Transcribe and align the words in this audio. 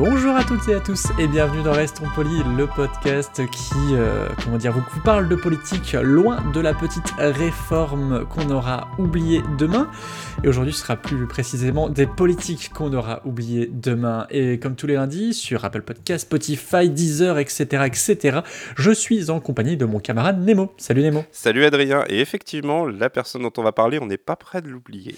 Bonjour 0.00 0.34
à 0.34 0.44
toutes 0.44 0.66
et 0.70 0.74
à 0.74 0.80
tous 0.80 1.08
et 1.18 1.26
bienvenue 1.26 1.62
dans 1.62 1.72
Restons 1.72 2.06
Polis, 2.14 2.42
le 2.56 2.66
podcast 2.66 3.46
qui, 3.50 3.74
euh, 3.92 4.30
comment 4.42 4.56
dire, 4.56 4.72
vous 4.72 4.82
parle 5.04 5.28
de 5.28 5.36
politique 5.36 5.92
loin 5.92 6.42
de 6.54 6.58
la 6.58 6.72
petite 6.72 7.12
réforme 7.18 8.24
qu'on 8.24 8.48
aura 8.48 8.88
oubliée 8.96 9.42
demain. 9.58 9.90
Et 10.42 10.48
aujourd'hui, 10.48 10.72
ce 10.72 10.80
sera 10.80 10.96
plus 10.96 11.26
précisément 11.26 11.90
des 11.90 12.06
politiques 12.06 12.70
qu'on 12.72 12.94
aura 12.94 13.20
oubliées 13.26 13.68
demain. 13.70 14.26
Et 14.30 14.58
comme 14.58 14.74
tous 14.74 14.86
les 14.86 14.94
lundis, 14.94 15.34
sur 15.34 15.66
Apple 15.66 15.82
Podcast, 15.82 16.22
Spotify, 16.22 16.88
Deezer, 16.88 17.36
etc., 17.36 17.84
etc., 17.84 18.38
je 18.78 18.92
suis 18.92 19.28
en 19.28 19.38
compagnie 19.38 19.76
de 19.76 19.84
mon 19.84 19.98
camarade 19.98 20.42
Nemo. 20.42 20.72
Salut 20.78 21.02
Nemo. 21.02 21.26
Salut 21.30 21.66
Adrien, 21.66 22.04
et 22.08 22.20
effectivement, 22.20 22.86
la 22.86 23.10
personne 23.10 23.42
dont 23.42 23.52
on 23.58 23.62
va 23.62 23.72
parler, 23.72 23.98
on 24.00 24.06
n'est 24.06 24.16
pas 24.16 24.36
prêt 24.36 24.62
de 24.62 24.70
l'oublier. 24.70 25.14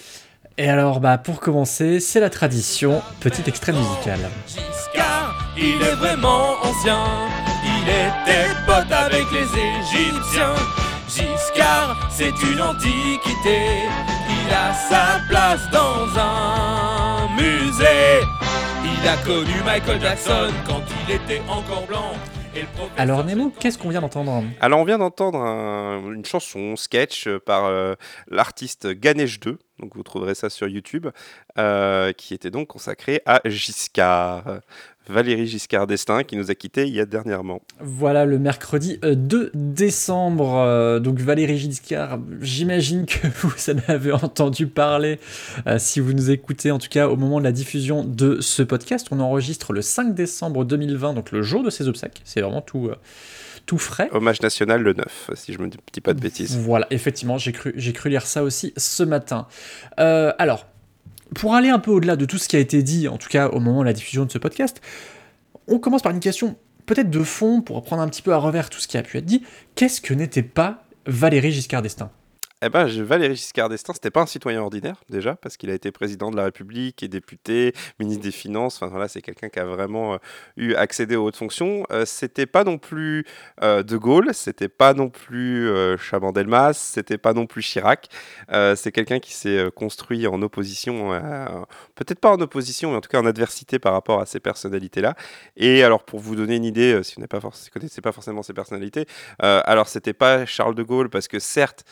Et 0.59 0.69
alors, 0.69 1.01
bah, 1.01 1.17
pour 1.19 1.41
commencer, 1.41 1.99
c'est 1.99 2.21
la 2.21 2.29
tradition, 2.29 3.01
petit 3.21 3.43
extrait 3.47 3.73
musical. 3.73 4.19
Giscard, 4.47 5.35
il 5.57 5.81
est 5.83 5.95
vraiment 5.95 6.57
ancien. 6.63 7.05
Il 7.65 7.89
était 7.89 8.49
pote 8.67 8.93
avec 8.93 9.25
les 9.33 9.47
Égyptiens. 9.47 10.55
Giscard, 11.09 12.09
c'est 12.11 12.35
une 12.51 12.61
antiquité. 12.61 13.89
Il 14.29 14.53
a 14.53 14.75
sa 14.75 15.21
place 15.29 15.71
dans 15.71 16.21
un 16.21 17.29
musée. 17.35 18.21
Il 18.85 19.09
a 19.09 19.17
connu 19.25 19.55
Michael 19.65 20.01
Jackson 20.01 20.51
quand 20.67 20.83
il 21.07 21.15
était 21.15 21.43
encore 21.49 21.87
blanc. 21.87 22.13
Alors 22.99 23.25
Nemo, 23.25 23.51
qu'est-ce 23.59 23.79
qu'on 23.79 23.89
vient 23.89 24.01
d'entendre 24.03 24.45
Alors, 24.61 24.79
on 24.81 24.85
vient 24.85 24.99
d'entendre 24.99 25.39
un- 25.39 26.13
une 26.13 26.25
chanson, 26.25 26.77
sketch 26.77 27.27
euh, 27.27 27.39
par 27.41 27.65
euh, 27.65 27.95
l'artiste 28.29 28.89
Ganesh 28.89 29.41
2, 29.41 29.59
donc 29.79 29.95
vous 29.97 30.03
trouverez 30.03 30.35
ça 30.35 30.51
sur 30.51 30.69
YouTube, 30.69 31.09
euh, 31.59 32.13
qui 32.13 32.35
était 32.35 32.51
donc 32.51 32.69
consacré 32.69 33.23
à 33.27 33.41
Giscard, 33.47 34.61
Valérie 35.09 35.47
Giscard 35.47 35.87
d'Estaing, 35.87 36.25
qui 36.25 36.37
nous 36.37 36.51
a 36.51 36.55
quittés 36.55 36.87
il 36.87 36.95
y 36.95 37.01
a 37.01 37.07
dernièrement. 37.07 37.61
Voilà, 37.81 38.25
le 38.25 38.39
mercredi 38.39 38.99
euh, 39.05 39.15
2 39.15 39.51
décembre, 39.55 40.57
euh, 40.57 41.01
donc 41.01 41.19
Valérie 41.19 41.59
Giscard, 41.59 42.19
j'imagine 42.41 43.07
que 43.07 43.27
vous 43.43 43.53
en 43.71 43.93
avez 43.93 44.13
entendu 44.13 44.67
parler 44.67 45.19
euh, 45.67 45.79
si 45.79 46.01
vous 46.01 46.13
nous 46.13 46.31
écoutez, 46.31 46.71
en 46.71 46.79
tout 46.79 46.89
cas 46.89 47.09
au 47.09 47.17
moment 47.17 47.39
de 47.39 47.45
la 47.45 47.53
diffusion 47.53 48.05
de 48.05 48.41
ce 48.41 48.63
podcast. 48.63 49.09
On 49.11 49.21
enregistre 49.21 49.73
le 49.73 49.83
5 49.83 50.15
décembre 50.15 50.65
2020, 50.65 51.15
donc 51.15 51.33
le 51.33 51.43
jour 51.43 51.63
de 51.63 51.71
ses 51.71 51.89
obsèques. 51.89 52.21
C'est 52.25 52.41
vraiment 52.41 52.63
tout, 52.63 52.89
euh, 52.89 52.97
tout 53.67 53.79
frais. 53.79 54.09
Hommage 54.13 54.43
national 54.43 54.83
le 54.83 54.93
9, 54.93 55.31
si 55.35 55.53
je 55.53 55.59
me 55.59 55.69
dis 55.69 56.01
pas 56.01 56.15
de 56.15 56.21
bêtises. 56.21 56.57
Voilà, 56.57 56.87
effectivement, 56.91 57.39
j'ai 57.39 57.53
cru, 57.53 57.73
j'ai 57.77 57.93
cru 57.93 58.11
lire 58.11 58.27
ça 58.27 58.43
aussi 58.43 58.73
ce 58.77 59.03
matin. 59.03 59.47
Euh, 59.99 60.33
alors, 60.39 60.67
pour 61.35 61.55
aller 61.55 61.69
un 61.69 61.79
peu 61.79 61.91
au-delà 61.91 62.17
de 62.17 62.25
tout 62.25 62.39
ce 62.39 62.49
qui 62.49 62.57
a 62.57 62.59
été 62.59 62.83
dit, 62.83 63.09
en 63.09 63.19
tout 63.19 63.29
cas 63.29 63.49
au 63.49 63.61
moment 63.61 63.81
de 63.81 63.87
la 63.87 63.93
diffusion 63.93 64.25
de 64.25 64.31
ce 64.31 64.39
podcast, 64.39 64.81
on 65.69 65.79
commence 65.79 66.03
par 66.03 66.13
une 66.13 66.21
question 66.21 66.57
peut-être 66.87 67.11
de 67.11 67.23
fond 67.23 67.63
pour 67.63 67.83
prendre 67.83 68.03
un 68.03 68.09
petit 68.09 68.23
peu 68.23 68.33
à 68.33 68.39
revers 68.39 68.71
tout 68.71 68.81
ce 68.81 68.89
qui 68.89 68.99
a 68.99 69.03
pu 69.03 69.19
être 69.19 69.25
dit. 69.25 69.43
Qu'est-ce 69.75 70.01
que 70.01 70.15
n'était 70.15 70.43
pas 70.43 70.85
Valérie 71.07 71.53
Giscard 71.53 71.83
d'Estaing? 71.83 72.11
Eh 72.65 72.69
ben, 72.69 72.87
Valéry 72.87 73.35
Giscard 73.35 73.69
d'Estaing, 73.69 73.95
c'était 73.95 74.13
pas 74.13 74.21
un 74.21 74.27
citoyen 74.27 74.61
ordinaire 74.61 75.03
déjà, 75.11 75.35
parce 75.35 75.57
qu'il 75.57 75.69
a 75.69 75.75
été 75.75 75.91
président 75.91 76.31
de 76.31 76.37
la 76.37 76.45
République 76.45 77.03
et 77.03 77.09
député, 77.09 77.73
ministre 77.99 78.23
des 78.23 78.31
Finances. 78.31 78.77
Enfin 78.77 78.87
voilà, 78.87 79.09
c'est 79.09 79.21
quelqu'un 79.21 79.49
qui 79.49 79.59
a 79.59 79.65
vraiment 79.65 80.15
euh, 80.15 80.19
eu 80.57 80.75
accédé 80.75 81.17
aux 81.17 81.25
hautes 81.25 81.37
fonctions. 81.37 81.85
Euh, 81.91 82.05
c'était 82.07 82.47
pas 82.47 82.63
non 82.63 82.79
plus 82.79 83.25
euh, 83.65 83.83
De 83.83 83.97
Gaulle, 83.97 84.33
c'était 84.33 84.69
pas 84.69 84.95
non 84.95 85.11
plus 85.11 85.69
euh, 85.69 85.97
Chaban-Delmas, 85.97 86.75
c'était 86.75 87.19
pas 87.19 87.33
non 87.33 87.47
plus 87.47 87.63
Chirac. 87.63 88.09
C'est 88.77 88.93
quelqu'un 88.93 89.19
qui 89.19 89.33
s'est 89.33 89.67
construit 89.75 90.29
en 90.29 90.41
opposition, 90.41 91.11
peut-être 91.97 92.21
pas 92.21 92.31
en 92.31 92.41
opposition, 92.41 92.91
mais 92.93 92.99
en 92.99 93.01
tout 93.01 93.09
cas 93.09 93.21
en 93.21 93.27
adversité 93.27 93.81
par 93.81 93.93
rapport 93.93 94.21
à 94.21 94.27
ces 94.27 94.39
personnalités-là. 94.39 95.17
Et 95.57 95.83
alors, 95.83 96.05
pour 96.05 96.21
vous 96.21 96.37
donner 96.37 96.57
une 96.57 96.65
idée, 96.65 97.03
si 97.03 97.17
vous 97.17 97.23
ne 97.23 97.27
connaissez 97.27 98.01
pas 98.01 98.13
forcément 98.13 98.43
ces 98.45 98.53
personnalités, 98.53 99.07
alors 99.41 99.89
c'était 99.89 100.13
pas 100.13 100.47
Charles 100.47 100.77
de 100.77 100.83
Gaulle, 100.85 101.11
parce 101.11 101.27
que 101.27 101.41
certes, 101.41 101.85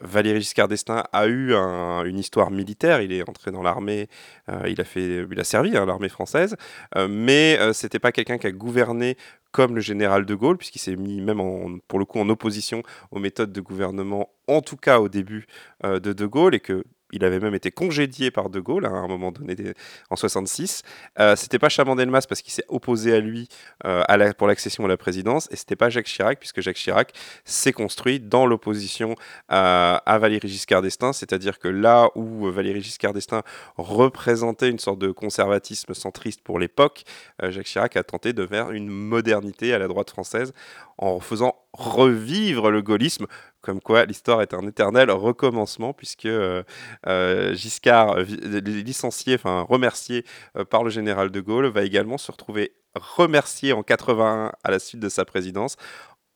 Valéry 0.00 0.40
Giscard 0.40 0.68
d'Estaing 0.68 1.04
a 1.12 1.26
eu 1.26 1.54
un- 1.54 2.04
une 2.04 2.18
histoire 2.18 2.50
militaire. 2.50 3.00
Il 3.00 3.12
est 3.12 3.28
entré 3.28 3.50
dans 3.50 3.62
l'armée, 3.62 4.08
euh, 4.48 4.68
il 4.68 4.80
a 4.80 4.84
il 4.96 5.40
a 5.40 5.44
servi 5.44 5.76
à 5.76 5.84
l'armée 5.84 6.08
française, 6.08 6.56
euh, 6.96 7.08
mais 7.08 7.56
euh, 7.60 7.72
c'était 7.72 7.98
pas 7.98 8.12
quelqu'un 8.12 8.38
qui 8.38 8.46
a 8.46 8.52
gouverné 8.52 9.16
comme 9.52 9.74
le 9.74 9.80
général 9.80 10.26
de 10.26 10.34
Gaulle, 10.34 10.56
puisqu'il 10.58 10.80
s'est 10.80 10.96
mis 10.96 11.20
même 11.20 11.40
pour 11.88 11.98
le 11.98 12.04
coup 12.04 12.18
en 12.18 12.28
opposition 12.28 12.82
aux 13.12 13.20
méthodes 13.20 13.52
de 13.52 13.60
gouvernement, 13.60 14.30
en 14.48 14.60
tout 14.62 14.76
cas 14.76 14.98
au 14.98 15.08
début 15.08 15.46
de 15.82 15.98
de 16.12 16.26
Gaulle, 16.26 16.54
et 16.56 16.60
que 16.60 16.84
il 17.14 17.24
avait 17.24 17.40
même 17.40 17.54
été 17.54 17.70
congédié 17.70 18.30
par 18.30 18.50
De 18.50 18.60
Gaulle 18.60 18.86
hein, 18.86 18.94
à 18.94 18.98
un 18.98 19.08
moment 19.08 19.32
donné 19.32 19.56
en 20.10 20.16
66. 20.16 20.82
Euh, 21.20 21.36
c'était 21.36 21.58
pas 21.58 21.68
Chaban-Delmas 21.68 22.26
parce 22.28 22.42
qu'il 22.42 22.52
s'est 22.52 22.64
opposé 22.68 23.14
à 23.14 23.20
lui 23.20 23.48
euh, 23.84 24.02
pour 24.36 24.48
l'accession 24.48 24.84
à 24.84 24.88
la 24.88 24.96
présidence, 24.96 25.48
et 25.50 25.56
c'était 25.56 25.76
pas 25.76 25.90
Jacques 25.90 26.06
Chirac 26.06 26.38
puisque 26.38 26.60
Jacques 26.60 26.76
Chirac 26.76 27.12
s'est 27.44 27.72
construit 27.72 28.20
dans 28.20 28.46
l'opposition 28.46 29.14
à, 29.48 29.96
à 30.06 30.18
Valéry 30.18 30.48
Giscard 30.48 30.82
d'Estaing, 30.82 31.12
c'est-à-dire 31.12 31.58
que 31.58 31.68
là 31.68 32.08
où 32.14 32.46
euh, 32.46 32.50
Valéry 32.50 32.82
Giscard 32.82 33.12
d'Estaing 33.12 33.42
représentait 33.76 34.70
une 34.70 34.78
sorte 34.78 34.98
de 34.98 35.10
conservatisme 35.10 35.94
centriste 35.94 36.42
pour 36.42 36.58
l'époque, 36.58 37.04
euh, 37.42 37.50
Jacques 37.50 37.66
Chirac 37.66 37.96
a 37.96 38.02
tenté 38.02 38.32
de 38.32 38.46
faire 38.46 38.70
une 38.72 38.88
modernité 38.88 39.72
à 39.72 39.78
la 39.78 39.88
droite 39.88 40.10
française 40.10 40.52
en 40.98 41.20
faisant 41.20 41.54
revivre 41.72 42.70
le 42.70 42.82
gaullisme, 42.82 43.26
comme 43.64 43.80
quoi 43.80 44.04
l'histoire 44.04 44.42
est 44.42 44.52
un 44.52 44.66
éternel 44.66 45.10
recommencement, 45.10 45.94
puisque 45.94 46.26
euh, 46.26 46.62
euh, 47.06 47.54
Giscard, 47.54 48.18
euh, 48.18 48.22
licencié, 48.60 49.34
enfin 49.36 49.62
remercié 49.62 50.24
par 50.70 50.84
le 50.84 50.90
général 50.90 51.30
de 51.30 51.40
Gaulle, 51.40 51.66
va 51.66 51.82
également 51.82 52.18
se 52.18 52.30
retrouver 52.30 52.74
remercié 52.94 53.72
en 53.72 53.82
81 53.82 54.52
à 54.62 54.70
la 54.70 54.78
suite 54.78 55.00
de 55.00 55.08
sa 55.08 55.24
présidence 55.24 55.76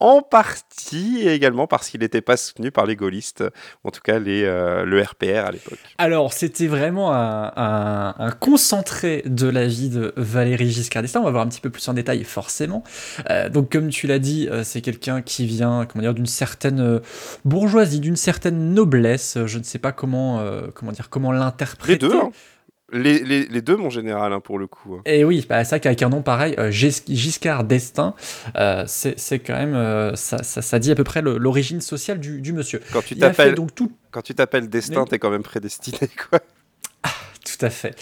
en 0.00 0.22
partie 0.22 1.19
et 1.22 1.32
également 1.32 1.66
parce 1.66 1.88
qu'il 1.91 2.00
n'était 2.00 2.20
pas 2.20 2.36
soutenu 2.36 2.70
par 2.70 2.86
les 2.86 2.94
gaullistes, 2.97 3.42
en 3.84 3.91
tout 3.91 4.00
cas 4.00 4.19
les, 4.19 4.44
euh, 4.44 4.84
le 4.84 5.03
RPR 5.03 5.44
à 5.47 5.50
l'époque. 5.50 5.78
Alors, 5.98 6.32
c'était 6.32 6.69
vraiment 6.69 7.12
un, 7.12 7.53
un- 7.56 8.14
un 8.19 8.31
concentré 8.31 9.22
de 9.26 9.48
la 9.48 9.66
vie 9.66 9.88
de 9.91 10.12
Valérie 10.16 10.70
Giscard 10.70 11.03
d'Estaing. 11.03 11.20
On 11.20 11.25
va 11.25 11.31
voir 11.32 11.44
un 11.44 11.48
petit 11.48 11.60
peu 11.60 11.70
plus 11.70 11.87
en 11.88 11.94
détail, 11.94 12.22
forcément. 12.25 12.84
Euh, 13.31 13.48
donc, 13.48 13.72
comme 13.72 13.88
tu 13.88 14.06
l'as 14.06 14.19
dit, 14.20 14.48
euh, 14.48 14.62
c'est 14.64 14.81
quelqu'un 14.82 15.20
qui 15.22 15.47
vient, 15.47 15.84
comment 15.87 16.03
dire, 16.03 16.14
d'une 16.14 16.26
certaine 16.26 17.00
bourgeoisie, 17.44 18.00
d'une 18.00 18.16
certaine 18.16 18.75
noblesse. 18.75 19.38
Je 19.47 19.58
ne 19.58 19.64
sais 19.64 19.78
pas 19.78 19.92
comment, 19.92 20.42
comment 20.75 20.92
dire, 20.92 21.08
comment 21.10 21.32
l'interpréter. 21.32 22.06
Les 22.06 22.12
deux, 22.12 22.16
hein. 22.16 22.31
Les, 22.93 23.19
les- 23.21 23.47
les 23.47 23.62
deux 23.62 23.76
mon 23.76 23.91
général 23.91 24.32
hein, 24.32 24.41
pour 24.41 24.59
le 24.59 24.66
coup. 24.66 24.94
hein. 24.97 25.03
Et 25.04 25.25
oui, 25.25 25.44
bah, 25.49 25.62
vrai 25.71 25.81
qu'avec 25.81 26.03
un 26.03 26.09
nom 26.09 26.22
pareil, 26.22 26.54
euh, 26.59 26.71
Gis- 26.71 27.03
Giscard 27.09 27.65
d'Estaing, 27.65 28.15
euh, 28.56 28.84
c'est 29.19 29.38
quand 29.41 29.54
même, 29.54 29.75
euh, 29.75 30.15
ça, 30.16 30.43
ça- 30.43 30.62
ça 30.62 30.78
dit 30.78 30.91
à 30.91 30.94
peu 30.94 31.04
près 31.04 31.21
l'origine 31.22 31.81
sociale 31.81 32.19
du, 32.21 32.41
du 32.41 32.53
monsieur. 32.53 32.81
Quand 32.93 33.03
tu 33.03 33.15
t'appelles 33.34 33.54
tout, 33.75 33.93
Destin, 34.69 35.04
t'es 35.04 35.19
quand 35.19 35.31
même 35.31 35.43
prédestiné 35.43 35.99
quoi. 36.31 36.41
Tout 37.44 37.65
à 37.65 37.71
fait. 37.71 37.94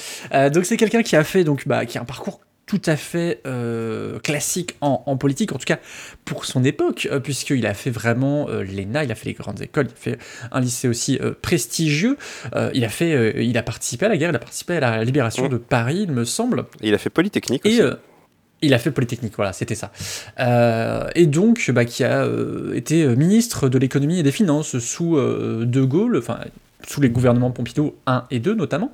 Donc 0.51 0.67
c'est 0.67 0.77
quelqu'un 0.77 1.03
qui 1.03 1.17
a 1.17 1.25
fait 1.25 1.45
donc 1.45 1.67
bah, 1.67 1.87
qui 1.87 1.99
a 1.99 2.03
un 2.03 2.05
parcours 2.05 2.41
tout 2.67 2.83
à 2.87 2.97
fait 2.97 3.41
euh, 3.47 4.19
classique 4.19 4.77
en, 4.81 5.03
en 5.07 5.17
politique, 5.17 5.53
en 5.53 5.59
tout 5.59 5.65
cas 5.65 5.79
pour 6.25 6.45
son 6.45 6.65
époque, 6.65 7.09
euh, 7.11 7.21
puisqu'il 7.21 7.65
a 7.67 7.75
fait 7.75 7.91
vraiment 7.91 8.49
euh, 8.49 8.65
l'ENA, 8.65 9.05
il 9.05 9.13
a 9.13 9.15
fait 9.15 9.27
les 9.27 9.35
grandes 9.35 9.63
écoles, 9.63 9.87
il 9.89 9.93
a 9.93 10.15
fait 10.17 10.19
un 10.51 10.61
lycée 10.61 10.89
aussi 10.89 11.19
prestigieux, 11.43 12.17
il, 12.75 12.85
a 12.85 12.89
fait, 12.89 13.45
il 13.45 13.57
a 13.57 13.63
participé 13.63 14.07
à 14.07 14.09
la 14.09 14.17
guerre, 14.17 14.31
il 14.31 14.37
a 14.37 14.41
participé 14.41 14.77
à 14.77 14.81
la 14.81 15.05
libération 15.05 15.47
Mm. 15.47 15.49
de 15.49 15.57
Paris, 15.59 16.01
il 16.03 16.13
me 16.13 16.25
semble, 16.25 16.65
Et 16.83 16.89
il 16.89 16.95
a 16.95 16.99
fait 16.99 17.11
Polytechnique 17.11 17.65
aussi. 17.65 17.81
et 17.81 17.91
il 18.63 18.75
a 18.75 18.79
fait 18.79 18.91
Polytechnique, 18.91 19.35
voilà, 19.37 19.53
c'était 19.53 19.75
ça. 19.75 19.93
Euh, 20.41 21.09
et 21.15 21.27
donc, 21.27 21.71
bah, 21.73 21.85
qui 21.85 22.05
a 22.05 22.25
euh, 22.25 22.75
été 22.75 23.07
ministre 23.07 23.69
de 23.69 23.79
l'économie 23.79 24.19
et 24.19 24.23
des 24.23 24.33
finances 24.33 24.79
sous 24.79 25.17
euh, 25.17 25.65
De 25.67 25.83
Gaulle, 25.83 26.17
enfin, 26.17 26.41
sous 26.87 27.01
les 27.01 27.11
gouvernements 27.11 27.51
Pompidou 27.51 27.95
1 28.07 28.25
et 28.31 28.39
2 28.41 28.55
notamment, 28.55 28.93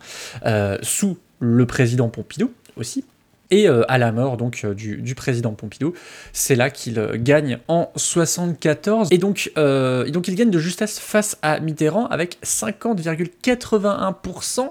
sous 0.82 1.18
le 1.40 1.66
président 1.66 2.08
Pompidou 2.08 2.52
aussi. 2.76 3.04
Et 3.52 3.68
euh, 3.68 3.84
à 3.86 3.98
la 3.98 4.10
mort 4.12 4.38
donc 4.38 4.62
euh, 4.64 4.74
du, 4.74 5.14
président 5.14 5.52
Pompidou, 5.52 5.92
c'est 6.32 6.56
là 6.56 6.70
qu'il 6.70 6.98
euh, 6.98 7.16
gagne 7.16 7.58
en 7.68 7.92
74. 7.96 9.08
Et 9.12 9.18
donc, 9.18 9.52
et 9.56 10.10
donc 10.10 10.26
il 10.26 10.34
gagne 10.34 10.50
de 10.50 10.58
justesse 10.58 10.98
face 10.98 11.36
à 11.42 11.60
Mitterrand 11.60 12.06
avec 12.06 12.38
50,81%. 12.42 14.70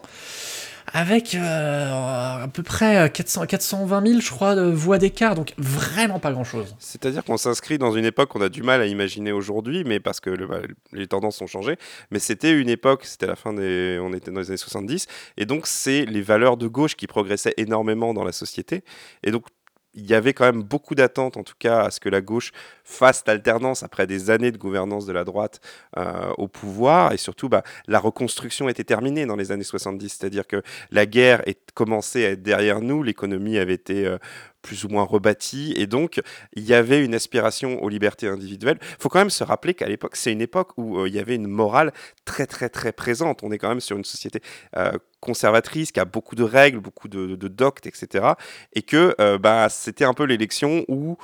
Avec 0.94 1.36
euh, 1.36 2.44
à 2.44 2.48
peu 2.48 2.64
près 2.64 3.10
400, 3.10 3.46
420 3.46 4.08
000, 4.08 4.20
je 4.20 4.30
crois, 4.30 4.56
de 4.56 4.64
voix 4.64 4.98
d'écart, 4.98 5.36
donc 5.36 5.54
vraiment 5.58 6.20
pas 6.20 6.32
grand-chose. 6.32 6.76
C'est-à-dire 6.80 7.24
qu'on 7.24 7.38
s'inscrit 7.38 7.78
dans 7.78 7.92
une 7.92 8.06
époque 8.06 8.30
qu'on 8.30 8.42
a 8.42 8.50
du 8.50 8.64
mal 8.64 8.82
à 8.82 8.86
imaginer 8.86 9.32
aujourd'hui, 9.32 9.84
mais 9.86 10.00
parce 10.00 10.20
que 10.20 10.30
bah, 10.46 10.62
les 10.92 11.08
tendances 11.08 11.42
ont 11.42 11.48
changé. 11.48 11.78
Mais 12.12 12.20
c'était 12.20 12.52
une 12.52 12.70
époque, 12.70 13.06
c'était 13.06 13.28
la 13.28 13.36
fin 13.36 13.54
des, 13.54 14.00
on 14.02 14.14
était 14.14 14.32
dans 14.32 14.40
les 14.40 14.50
années 14.50 14.58
70, 14.58 15.08
et 15.38 15.46
donc 15.46 15.68
c'est 15.68 16.06
les 16.06 16.22
valeurs 16.22 16.58
de 16.58 16.68
gauche 16.68 16.96
qui 16.96 17.08
progressaient 17.08 17.54
énormément 17.58 18.14
dans 18.14 18.24
la 18.24 18.32
société, 18.32 18.84
et 19.24 19.32
donc 19.32 19.46
il 19.94 20.10
y 20.10 20.14
avait 20.14 20.34
quand 20.34 20.46
même 20.46 20.64
beaucoup 20.64 20.96
d'attentes, 20.96 21.38
en 21.38 21.44
tout 21.44 21.56
cas, 21.60 21.84
à 21.84 21.92
ce 21.92 22.00
que 22.00 22.10
la 22.10 22.22
gauche 22.22 22.52
fasse 22.84 23.24
l'alternance 23.28 23.84
après 23.84 24.08
des 24.08 24.30
années 24.30 24.52
de 24.52 24.58
gouvernance 24.58 25.06
de 25.06 25.14
la 25.14 25.24
droite 25.24 25.60
euh, 25.98 26.32
au 26.38 26.48
pouvoir. 26.48 27.12
Et 27.14 27.18
surtout, 27.18 27.50
bah, 27.50 27.64
la 27.88 28.00
reconstruction 28.00 28.70
était 28.70 28.84
terminée 28.84 29.26
dans 29.26 29.36
les 29.36 29.52
années 29.52 29.64
70. 29.64 30.10
C'est-à-dire 30.10 30.48
que 30.48 30.62
la 30.92 31.06
guerre 31.06 31.42
est 31.48 31.72
commencée 31.74 32.26
à 32.26 32.30
être 32.32 32.42
derrière 32.42 32.82
nous, 32.82 33.04
l'économie 33.04 33.58
avait 33.58 33.74
été 33.74 34.06
euh, 34.06 34.18
plus 34.62 34.86
ou 34.86 34.90
moins 34.90 35.04
rebâtie. 35.04 35.74
Et 35.78 35.88
donc, 35.88 36.22
il 36.54 36.64
y 36.64 36.74
avait 36.74 37.04
une 37.04 37.16
aspiration 37.16 37.82
aux 37.84 37.90
libertés 37.90 38.28
individuelles. 38.28 38.78
Il 38.82 38.96
faut 39.02 39.10
quand 39.10 39.20
même 39.20 39.30
se 39.30 39.44
rappeler 39.44 39.74
qu'à 39.74 39.88
l'époque, 39.88 40.16
c'est 40.16 40.32
une 40.32 40.42
époque 40.42 40.70
où 40.78 41.00
euh, 41.00 41.08
il 41.08 41.16
y 41.16 41.20
avait 41.20 41.36
une 41.36 41.48
morale 41.48 41.92
très, 42.26 42.46
très, 42.48 42.70
très 42.70 42.92
présente. 42.92 43.42
On 43.44 43.52
est 43.52 43.58
quand 43.58 43.70
même 43.70 43.80
sur 43.82 43.98
une 43.98 44.06
société 44.06 44.42
euh, 44.78 44.92
conservatrice 45.20 45.92
qui 45.92 46.00
a 46.00 46.06
beaucoup 46.06 46.36
de 46.36 46.44
règles, 46.44 46.80
beaucoup 46.80 47.08
de, 47.08 47.36
de 47.36 47.48
doctes, 47.48 47.86
etc. 47.88 48.26
Et 48.74 48.82
que 48.82 49.16
euh, 49.20 49.38
bah, 49.38 49.68
c'était 49.70 50.06
un 50.06 50.14
peu 50.14 50.24
l'élection 50.24 50.86
où 50.88 51.18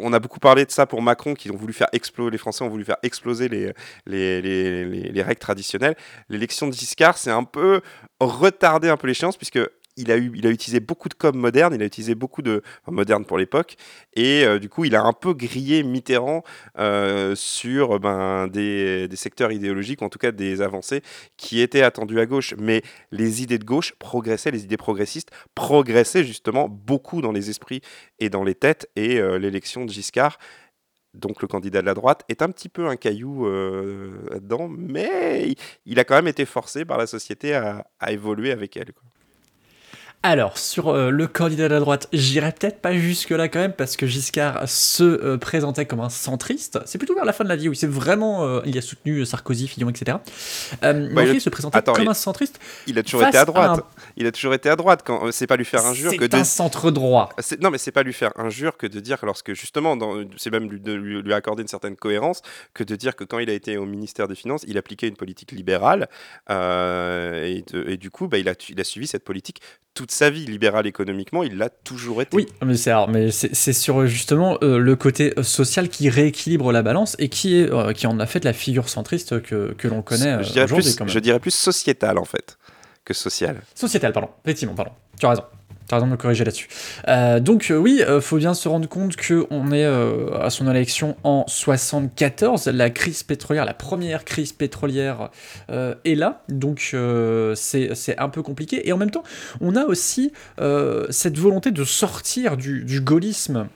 on 0.00 0.12
a 0.12 0.18
beaucoup 0.18 0.40
parlé 0.40 0.64
de 0.64 0.70
ça 0.72 0.84
pour 0.84 1.00
Macron, 1.00 1.34
qui 1.34 1.48
ont 1.48 1.56
voulu 1.56 1.72
faire 1.72 1.86
exploser, 1.92 2.32
les 2.32 2.38
Français 2.38 2.64
ont 2.64 2.68
voulu 2.68 2.84
faire 2.84 2.96
exploser 3.04 3.48
les, 3.48 3.72
les, 4.04 4.42
les, 4.42 4.84
les- 4.84 5.12
les 5.12 5.22
règles 5.22 5.38
traditionnelles. 5.38 5.94
L'élection 6.28 6.66
de 6.66 6.72
Giscard, 6.72 7.16
c'est 7.16 7.30
un 7.30 7.44
peu 7.44 7.80
retardé 8.18 8.88
un 8.88 8.96
peu 8.96 9.06
l'échéance, 9.06 9.36
puisque 9.36 9.60
il 10.00 10.10
a, 10.12 10.50
utilisé 10.50 10.80
beaucoup 10.80 11.08
de 11.08 11.14
com 11.14 11.36
modernes, 11.36 11.74
il 11.74 11.82
a 11.82 11.84
utilisé 11.84 12.14
beaucoup 12.14 12.42
de 12.42 12.62
enfin, 12.82 12.92
modernes 12.92 13.24
pour 13.24 13.38
l'époque, 13.38 13.76
et 14.14 14.44
euh, 14.44 14.58
du 14.58 14.68
coup, 14.68 14.84
il 14.84 14.94
a 14.94 15.02
un 15.02 15.12
peu 15.12 15.34
grillé 15.34 15.82
Mitterrand 15.82 16.42
euh, 16.78 17.34
sur 17.34 18.00
ben, 18.00 18.48
des, 18.48 19.08
secteurs 19.14 19.52
idéologiques, 19.52 20.02
en 20.02 20.08
tout 20.08 20.18
cas 20.18 20.32
des 20.32 20.62
avancées 20.62 21.02
qui 21.36 21.60
étaient 21.60 21.82
attendues 21.82 22.20
à 22.20 22.26
gauche. 22.26 22.54
Mais 22.58 22.82
les 23.10 23.42
idées 23.42 23.58
de 23.58 23.64
gauche 23.64 23.94
progressaient, 23.98 24.50
les 24.50 24.64
idées 24.64 24.76
progressistes 24.76 25.30
progressaient 25.54 26.24
justement 26.24 26.68
beaucoup 26.68 27.20
dans 27.20 27.32
les 27.32 27.50
esprits 27.50 27.80
et 28.18 28.28
dans 28.30 28.44
les 28.44 28.54
têtes, 28.54 28.88
et 28.96 29.18
euh, 29.18 29.38
l'élection 29.38 29.84
de 29.84 29.90
Giscard 29.90 30.38
donc 31.12 31.42
le 31.42 31.48
candidat 31.48 31.80
de 31.80 31.86
la 31.86 31.94
droite, 31.94 32.24
est 32.28 32.40
un 32.40 32.48
petit 32.50 32.68
peu 32.68 32.86
un 32.86 32.94
caillou 32.94 33.44
là-dedans, 33.44 34.68
mais 34.68 35.56
il, 35.84 35.98
a 35.98 36.04
quand 36.04 36.14
même 36.14 36.28
été 36.28 36.44
forcé 36.44 36.84
par 36.84 36.98
la 36.98 37.08
société 37.08 37.52
à, 37.52 37.84
évoluer 38.08 38.52
avec 38.52 38.76
elle. 38.76 38.92
Alors, 40.22 40.58
sur 40.58 40.88
euh, 40.88 41.08
le 41.10 41.26
candidat 41.26 41.66
de 41.68 41.72
la 41.72 41.80
droite, 41.80 42.06
j'irai 42.12 42.52
peut-être 42.52 42.82
pas 42.82 42.92
jusque-là 42.92 43.48
quand 43.48 43.58
même, 43.58 43.72
parce 43.72 43.96
que 43.96 44.06
Giscard 44.06 44.68
se 44.68 45.02
euh, 45.02 45.38
présentait 45.38 45.86
comme 45.86 46.00
un 46.00 46.10
centriste. 46.10 46.78
C'est 46.84 46.98
plutôt 46.98 47.14
vers 47.14 47.24
la 47.24 47.32
fin 47.32 47.42
de 47.42 47.48
la 47.48 47.56
vie 47.56 47.70
où 47.70 47.72
il 47.72 47.76
s'est 47.76 47.86
vraiment. 47.86 48.44
euh, 48.44 48.60
il 48.66 48.76
a 48.76 48.82
soutenu 48.82 49.24
Sarkozy, 49.24 49.66
Fillon, 49.66 49.88
etc. 49.88 50.18
Mais 50.82 50.92
Bah, 50.92 50.92
en 50.92 50.92
il 50.92 51.14
fait, 51.14 51.30
a- 51.30 51.32
il 51.32 51.40
se 51.40 51.48
présentait 51.48 51.78
Attends, 51.78 51.94
comme 51.94 52.04
il- 52.04 52.10
un 52.10 52.14
centriste. 52.14 52.60
Il 52.86 52.98
a 52.98 53.02
toujours 53.02 53.26
été 53.26 53.38
à 53.38 53.40
à 53.40 53.44
droite. 53.46 53.80
Il 54.18 54.26
a 54.26 54.32
toujours 54.32 54.52
été 54.52 54.68
à 54.68 54.76
droite. 54.76 55.00
Quand 55.06 55.32
c'est 55.32 55.46
pas 55.46 55.56
lui 55.56 55.64
faire 55.64 55.86
injure 55.86 56.10
que 56.14 56.24
C'est 56.24 56.28
de 56.28 56.36
un 56.36 56.44
centre 56.44 56.90
droit. 56.90 57.30
C'est- 57.38 57.58
Non, 57.62 57.70
mais 57.70 57.78
c'est 57.78 57.90
pas 57.92 58.02
lui 58.02 58.12
faire 58.12 58.32
injure 58.36 58.76
que 58.76 58.86
de 58.86 59.00
dire 59.00 59.18
que 59.20 59.24
lorsque 59.24 59.54
justement, 59.54 59.96
dans- 59.96 60.22
c'est 60.36 60.50
même 60.50 60.68
lui, 60.70 60.80
de 60.80 60.92
lui, 60.92 61.22
lui 61.22 61.32
accorder 61.32 61.62
une 61.62 61.68
certaine 61.68 61.96
cohérence 61.96 62.42
que 62.74 62.84
de 62.84 62.94
dire 62.94 63.16
que 63.16 63.24
quand 63.24 63.38
il 63.38 63.48
a 63.48 63.54
été 63.54 63.78
au 63.78 63.86
ministère 63.86 64.28
des 64.28 64.34
Finances, 64.34 64.66
il 64.68 64.76
appliquait 64.76 65.08
une 65.08 65.16
politique 65.16 65.52
libérale 65.52 66.08
et, 66.50 67.64
de- 67.72 67.84
et 67.88 67.96
du 67.96 68.10
coup, 68.10 68.28
bah, 68.28 68.36
il, 68.36 68.50
a, 68.50 68.54
il 68.68 68.78
a 68.78 68.84
suivi 68.84 69.06
cette 69.06 69.24
politique 69.24 69.60
toute 69.94 70.09
sa 70.12 70.30
vie 70.30 70.46
libérale 70.46 70.86
économiquement. 70.86 71.42
Il 71.42 71.56
l'a 71.56 71.68
toujours 71.68 72.22
été. 72.22 72.36
Oui, 72.36 72.46
mais 72.64 72.76
c'est 72.76 72.92
mais 73.08 73.30
c'est 73.30 73.54
c'est 73.54 73.72
sur 73.72 74.00
euh, 74.00 74.06
justement 74.06 74.58
euh, 74.62 74.78
le 74.78 74.96
côté 74.96 75.32
euh, 75.38 75.42
social 75.42 75.88
qui 75.88 76.08
rééquilibre 76.08 76.72
la 76.72 76.82
balance 76.82 77.16
et 77.18 77.28
qui 77.28 77.56
est 77.56 77.70
euh, 77.70 77.92
qui 77.92 78.06
en 78.06 78.18
a 78.18 78.26
fait 78.26 78.44
la 78.44 78.52
figure 78.52 78.88
centriste 78.88 79.42
que, 79.42 79.72
que 79.76 79.88
l'on 79.88 80.02
connaît 80.02 80.34
euh, 80.34 80.42
je, 80.42 80.52
dirais 80.52 80.64
aujourd'hui 80.64 80.94
plus, 80.94 81.08
je 81.08 81.18
dirais 81.18 81.40
plus 81.40 81.54
sociétal 81.54 82.18
en 82.18 82.24
fait 82.24 82.58
que 83.04 83.14
social. 83.14 83.62
Sociétal, 83.74 84.12
pardon. 84.12 84.28
Effectivement, 84.44 84.74
pardon. 84.74 84.92
Tu 85.18 85.26
as 85.26 85.30
raison. 85.30 85.44
Tu 85.90 85.94
as 85.94 85.96
raison 85.96 86.06
de 86.06 86.12
me 86.12 86.16
corriger 86.16 86.44
là-dessus. 86.44 86.68
Euh, 87.08 87.40
donc 87.40 87.72
euh, 87.72 87.76
oui, 87.76 88.00
euh, 88.06 88.20
faut 88.20 88.36
bien 88.36 88.54
se 88.54 88.68
rendre 88.68 88.88
compte 88.88 89.16
qu'on 89.16 89.72
est 89.72 89.84
euh, 89.84 90.38
à 90.40 90.48
son 90.48 90.70
élection 90.70 91.16
en 91.24 91.44
74. 91.48 92.68
La 92.68 92.90
crise 92.90 93.24
pétrolière, 93.24 93.64
la 93.64 93.74
première 93.74 94.24
crise 94.24 94.52
pétrolière 94.52 95.30
est 95.68 96.14
là. 96.14 96.44
Donc 96.48 96.94
c'est 97.56 98.18
un 98.18 98.28
peu 98.28 98.42
compliqué. 98.42 98.88
Et 98.88 98.92
en 98.92 98.98
même 98.98 99.10
temps, 99.10 99.24
on 99.60 99.74
a 99.74 99.84
aussi 99.84 100.32
cette 101.10 101.38
volonté 101.38 101.72
de 101.72 101.82
sortir 101.82 102.56
du, 102.56 102.84
du 102.84 103.00
gaullisme. 103.00 103.66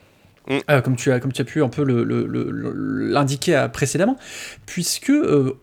Mm. 0.47 0.59
euh, 0.71 0.81
comme, 0.83 0.95
tu 0.95 1.11
as, 1.11 1.21
comme 1.21 1.33
tu 1.33 1.41
as 1.41 1.45
pu 1.47 1.63
un 1.63 1.69
peu 1.71 1.85
le- 1.85 2.05
le- 2.05 2.27
le- 2.27 2.51
le- 2.51 2.73
l'indiquer 3.09 3.67
précédemment, 3.73 4.19
puisque 4.67 5.09
euh, 5.11 5.57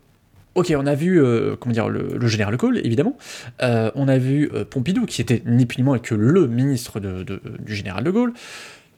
Ok, 0.54 0.74
on 0.78 0.86
a 0.86 0.96
vu 0.96 1.22
euh, 1.22 1.56
comment 1.58 1.72
dire 1.72 1.88
le, 1.88 2.18
le 2.18 2.28
général 2.28 2.54
de 2.54 2.60
Gaulle, 2.60 2.80
évidemment. 2.84 3.18
Euh, 3.62 3.90
on 3.96 4.10
a 4.10 4.18
vu 4.18 4.50
euh, 4.54 4.66
Pompidou, 4.66 5.06
qui 5.06 5.22
était 5.22 5.42
ni 5.46 5.66
plus 5.66 5.78
ni 5.78 5.84
moins 5.84 5.98
que 5.98 6.14
le 6.14 6.46
ministre 6.48 7.00
du 7.00 7.74
général 7.76 8.04
de 8.04 8.12
Gaulle. 8.12 8.34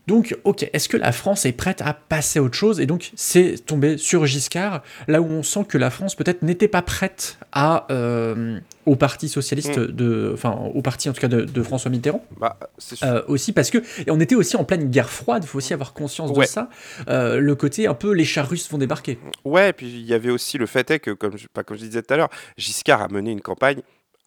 Donc, 0.08 0.38
ok, 0.44 0.70
est-ce 0.74 0.90
que 0.90 0.98
la 0.98 1.14
France 1.14 1.46
est 1.46 1.54
prête 1.54 1.82
à 1.82 1.94
passer 1.94 2.40
à 2.40 2.44
autre 2.44 2.56
chose 2.56 2.82
Et 2.82 2.86
donc, 2.86 3.12
c'est 3.16 3.56
tombé 3.66 3.98
sur 3.98 4.26
Giscard, 4.26 4.84
là 5.08 5.22
où 5.22 5.26
on 5.26 5.44
sent 5.44 5.66
que 5.68 5.78
la 5.78 5.90
France 5.90 6.16
peut-être 6.16 6.42
n'était 6.42 6.68
pas 6.68 6.82
prête 6.82 7.38
à, 7.54 7.88
euh, 7.90 8.60
au 8.86 8.98
parti 8.98 9.30
socialiste, 9.30 9.80
de, 9.80 10.32
enfin 10.34 10.52
au 10.74 10.82
parti 10.82 11.08
en 11.10 11.14
tout 11.14 11.22
cas 11.22 11.30
de, 11.30 11.42
de 11.46 11.64
François 11.64 11.90
Mitterrand. 11.90 12.24
Bah, 12.38 12.60
c'est 12.78 12.98
sûr. 12.98 13.08
Euh, 13.08 13.22
aussi 13.30 13.54
parce 13.54 13.70
que 13.70 13.78
et 14.06 14.12
on 14.12 14.20
était 14.20 14.36
aussi 14.36 14.58
en 14.58 14.66
pleine 14.66 14.90
guerre 14.90 15.10
froide, 15.10 15.44
il 15.46 15.48
faut 15.48 15.60
aussi 15.60 15.74
avoir 15.74 15.94
conscience 15.94 16.32
Ouais. 16.32 16.46
de 16.46 16.50
ça. 16.50 16.70
Euh, 17.08 17.40
le 17.40 17.56
côté 17.56 17.88
un 17.88 17.94
peu 17.94 18.12
les 18.12 18.26
chars 18.26 18.50
russes 18.50 18.70
vont 18.70 18.78
débarquer. 18.78 19.20
Ouais, 19.46 19.70
et 19.70 19.74
puis 19.74 19.88
il 19.88 20.06
y 20.06 20.14
avait 20.14 20.32
aussi 20.32 20.58
le 20.58 20.66
fait 20.66 20.92
est 20.92 21.00
que, 21.00 21.12
comme 21.12 21.38
je, 21.38 21.48
pas 21.48 21.64
comme 21.64 21.78
je 21.78 21.84
disais 21.86 22.02
tout 22.02 22.14
à 22.14 22.18
l'heure, 22.18 22.30
Giscard 22.58 23.02
a 23.02 23.08
mené 23.08 23.32
une 23.32 23.42
campagne 23.42 23.82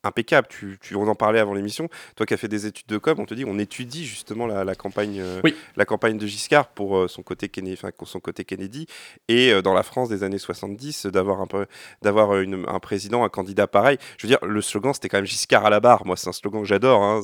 impeccable. 0.06 0.48
Tu, 0.48 0.78
tu, 0.80 0.94
on 0.96 1.06
en 1.08 1.14
parlait 1.14 1.40
avant 1.40 1.54
l'émission. 1.54 1.88
Toi 2.16 2.26
qui 2.26 2.34
as 2.34 2.36
fait 2.36 2.48
des 2.48 2.66
études 2.66 2.86
de 2.86 2.98
com, 2.98 3.16
on 3.18 3.26
te 3.26 3.34
dit 3.34 3.44
on 3.46 3.58
étudie 3.58 4.06
justement 4.06 4.46
la, 4.46 4.64
la 4.64 4.74
campagne, 4.74 5.20
euh, 5.20 5.40
Oui. 5.44 5.54
la 5.76 5.84
campagne 5.84 6.18
de 6.18 6.26
Giscard 6.26 6.68
pour 6.68 6.96
euh, 6.96 7.08
son 7.08 7.22
côté 7.22 7.48
Kennedy, 7.48 7.74
enfin, 7.78 7.90
pour 7.96 8.08
son 8.08 8.20
côté 8.20 8.44
Kennedy, 8.44 8.86
et 9.28 9.52
euh, 9.52 9.62
dans 9.62 9.74
la 9.74 9.82
France 9.82 10.08
des 10.08 10.22
années 10.22 10.38
70, 10.38 11.06
d'avoir 11.06 11.40
un 11.40 11.46
peu, 11.46 11.66
d'avoir 12.02 12.30
un 12.32 12.78
président, 12.80 13.24
un 13.24 13.28
candidat 13.28 13.66
pareil. 13.66 13.98
Je 14.18 14.26
veux 14.26 14.28
dire, 14.28 14.38
le 14.44 14.60
slogan 14.60 14.92
c'était 14.94 15.08
quand 15.08 15.18
même 15.18 15.26
Giscard 15.26 15.66
à 15.66 15.70
la 15.70 15.80
barre. 15.80 16.06
Moi, 16.06 16.16
c'est 16.16 16.28
un 16.28 16.32
slogan 16.32 16.62
que 16.62 16.68
j'adore. 16.68 17.02
hein. 17.02 17.20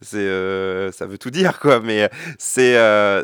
C'est, 0.00 0.92
ça 0.92 1.06
veut 1.06 1.18
tout 1.18 1.30
dire 1.30 1.58
quoi. 1.60 1.80
Mais 1.80 2.08
c'est, 2.38 2.76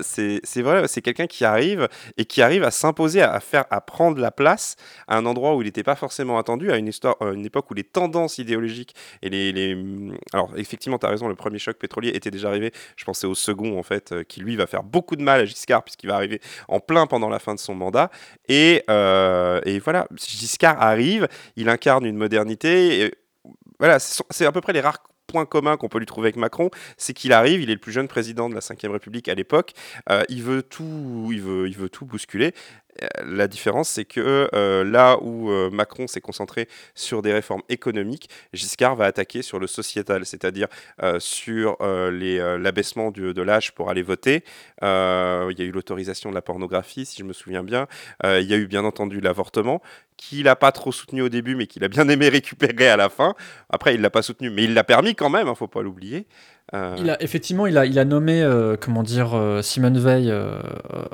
c'est, 0.02 0.40
c'est 0.44 0.62
vrai, 0.62 0.88
c'est 0.88 1.02
quelqu'un 1.02 1.26
qui 1.26 1.44
arrive 1.44 1.88
et 2.16 2.24
qui 2.24 2.42
arrive 2.42 2.64
à 2.64 2.70
s'imposer, 2.70 3.22
à, 3.22 3.32
à 3.32 3.40
faire, 3.40 3.64
à 3.70 3.80
prendre 3.80 4.20
la 4.20 4.30
place 4.30 4.76
à 5.08 5.16
un 5.16 5.26
endroit 5.26 5.54
où 5.56 5.62
il 5.62 5.64
n'était 5.66 5.82
pas 5.82 5.96
forcément 5.96 6.38
attendu, 6.38 6.70
à 6.70 6.76
une, 6.76 6.88
histoire, 6.88 7.16
euh, 7.22 7.32
une 7.32 7.46
époque 7.46 7.70
où 7.70 7.74
les 7.74 7.84
tendances 7.84 8.38
idéologiques 8.38 8.91
les- 9.22 9.76
Alors 10.32 10.50
effectivement, 10.56 10.98
tu 10.98 11.06
as 11.06 11.10
raison, 11.10 11.28
le 11.28 11.34
premier 11.34 11.58
choc 11.58 11.76
pétrolier 11.78 12.10
était 12.10 12.30
déjà 12.30 12.48
arrivé, 12.48 12.72
je 12.96 13.04
pensais 13.04 13.26
au 13.26 13.34
second 13.34 13.78
en 13.78 13.82
fait, 13.82 14.12
euh, 14.12 14.22
qui 14.24 14.40
lui 14.40 14.56
va 14.56 14.66
faire 14.66 14.82
beaucoup 14.82 15.16
de 15.16 15.22
mal 15.22 15.40
à 15.40 15.44
Giscard 15.44 15.84
puisqu'il 15.84 16.08
va 16.08 16.16
arriver 16.16 16.40
en 16.68 16.80
plein 16.80 17.06
pendant 17.06 17.28
la 17.28 17.38
fin 17.38 17.54
de 17.54 17.60
son 17.60 17.74
mandat. 17.74 18.10
Et, 18.48 18.82
euh, 18.90 19.60
voilà, 19.84 20.06
Giscard 20.16 20.80
arrive, 20.80 21.28
il 21.56 21.68
incarne 21.68 22.04
une 22.06 22.16
modernité. 22.16 23.00
Et, 23.00 23.14
voilà, 23.78 23.98
c'est 23.98 24.46
à 24.46 24.52
peu 24.52 24.60
près 24.60 24.72
les 24.72 24.80
rares 24.80 25.02
points 25.26 25.46
communs 25.46 25.76
qu'on 25.76 25.88
peut 25.88 25.98
lui 25.98 26.06
trouver 26.06 26.26
avec 26.26 26.36
Macron, 26.36 26.70
c'est 26.96 27.14
qu'il 27.14 27.32
arrive, 27.32 27.60
il 27.62 27.70
est 27.70 27.74
le 27.74 27.80
plus 27.80 27.92
jeune 27.92 28.08
président 28.08 28.48
de 28.48 28.54
la 28.54 28.60
Ve 28.60 28.92
République 28.92 29.28
à 29.28 29.34
l'époque, 29.34 29.72
euh, 30.10 30.22
il, 30.28 30.42
veut 30.42 30.62
tout, 30.62 31.30
il, 31.32 31.40
veut, 31.40 31.68
il 31.68 31.76
veut 31.76 31.88
tout 31.88 32.04
bousculer. 32.04 32.52
Euh, 33.02 33.06
La 33.24 33.48
différence, 33.48 33.88
c'est 33.88 34.04
que 34.04 34.48
euh, 34.54 34.84
là 34.84 35.18
où 35.22 35.50
euh, 35.50 35.70
Macron 35.70 36.06
s'est 36.06 36.20
concentré 36.20 36.68
sur 36.94 37.22
des 37.22 37.32
réformes 37.32 37.62
économiques, 37.68 38.28
Giscard 38.52 38.96
va 38.96 39.06
attaquer 39.06 39.42
sur 39.42 39.58
le 39.58 39.66
sociétal, 39.66 40.26
c'est-à-dire 40.26 40.68
sur 41.18 41.76
l'abaissement 41.80 43.10
de 43.10 43.42
l'âge 43.42 43.72
pour 43.72 43.90
aller 43.90 44.02
voter. 44.02 44.44
Il 44.82 45.54
y 45.58 45.62
a 45.62 45.64
eu 45.64 45.70
l'autorisation 45.70 46.30
de 46.30 46.34
la 46.34 46.42
pornographie, 46.42 47.06
si 47.06 47.18
je 47.18 47.24
me 47.24 47.32
souviens 47.32 47.62
bien. 47.62 47.86
Il 48.24 48.44
y 48.44 48.54
a 48.54 48.56
eu 48.56 48.66
bien 48.66 48.84
entendu 48.84 49.20
l'avortement, 49.20 49.80
qu'il 50.16 50.44
n'a 50.44 50.56
pas 50.56 50.72
trop 50.72 50.92
soutenu 50.92 51.22
au 51.22 51.28
début, 51.28 51.54
mais 51.54 51.66
qu'il 51.66 51.84
a 51.84 51.88
bien 51.88 52.08
aimé 52.08 52.28
récupérer 52.28 52.88
à 52.88 52.96
la 52.96 53.08
fin. 53.08 53.34
Après, 53.70 53.94
il 53.94 54.00
l'a 54.00 54.10
pas 54.10 54.22
soutenu, 54.22 54.50
mais 54.50 54.64
il 54.64 54.74
l'a 54.74 54.84
permis 54.84 55.14
quand 55.14 55.30
même, 55.30 55.46
il 55.46 55.50
ne 55.50 55.54
faut 55.54 55.68
pas 55.68 55.82
l'oublier. 55.82 56.26
Euh, 56.74 56.96
Il 56.98 57.10
a, 57.10 57.22
effectivement, 57.22 57.66
il 57.66 57.76
a, 57.76 57.84
il 57.84 57.98
a 57.98 58.04
nommé, 58.04 58.42
euh, 58.42 58.76
comment 58.80 59.02
dire, 59.02 59.34
euh, 59.34 59.60
Simone 59.62 59.98
Veil 59.98 60.30
euh, 60.30 60.58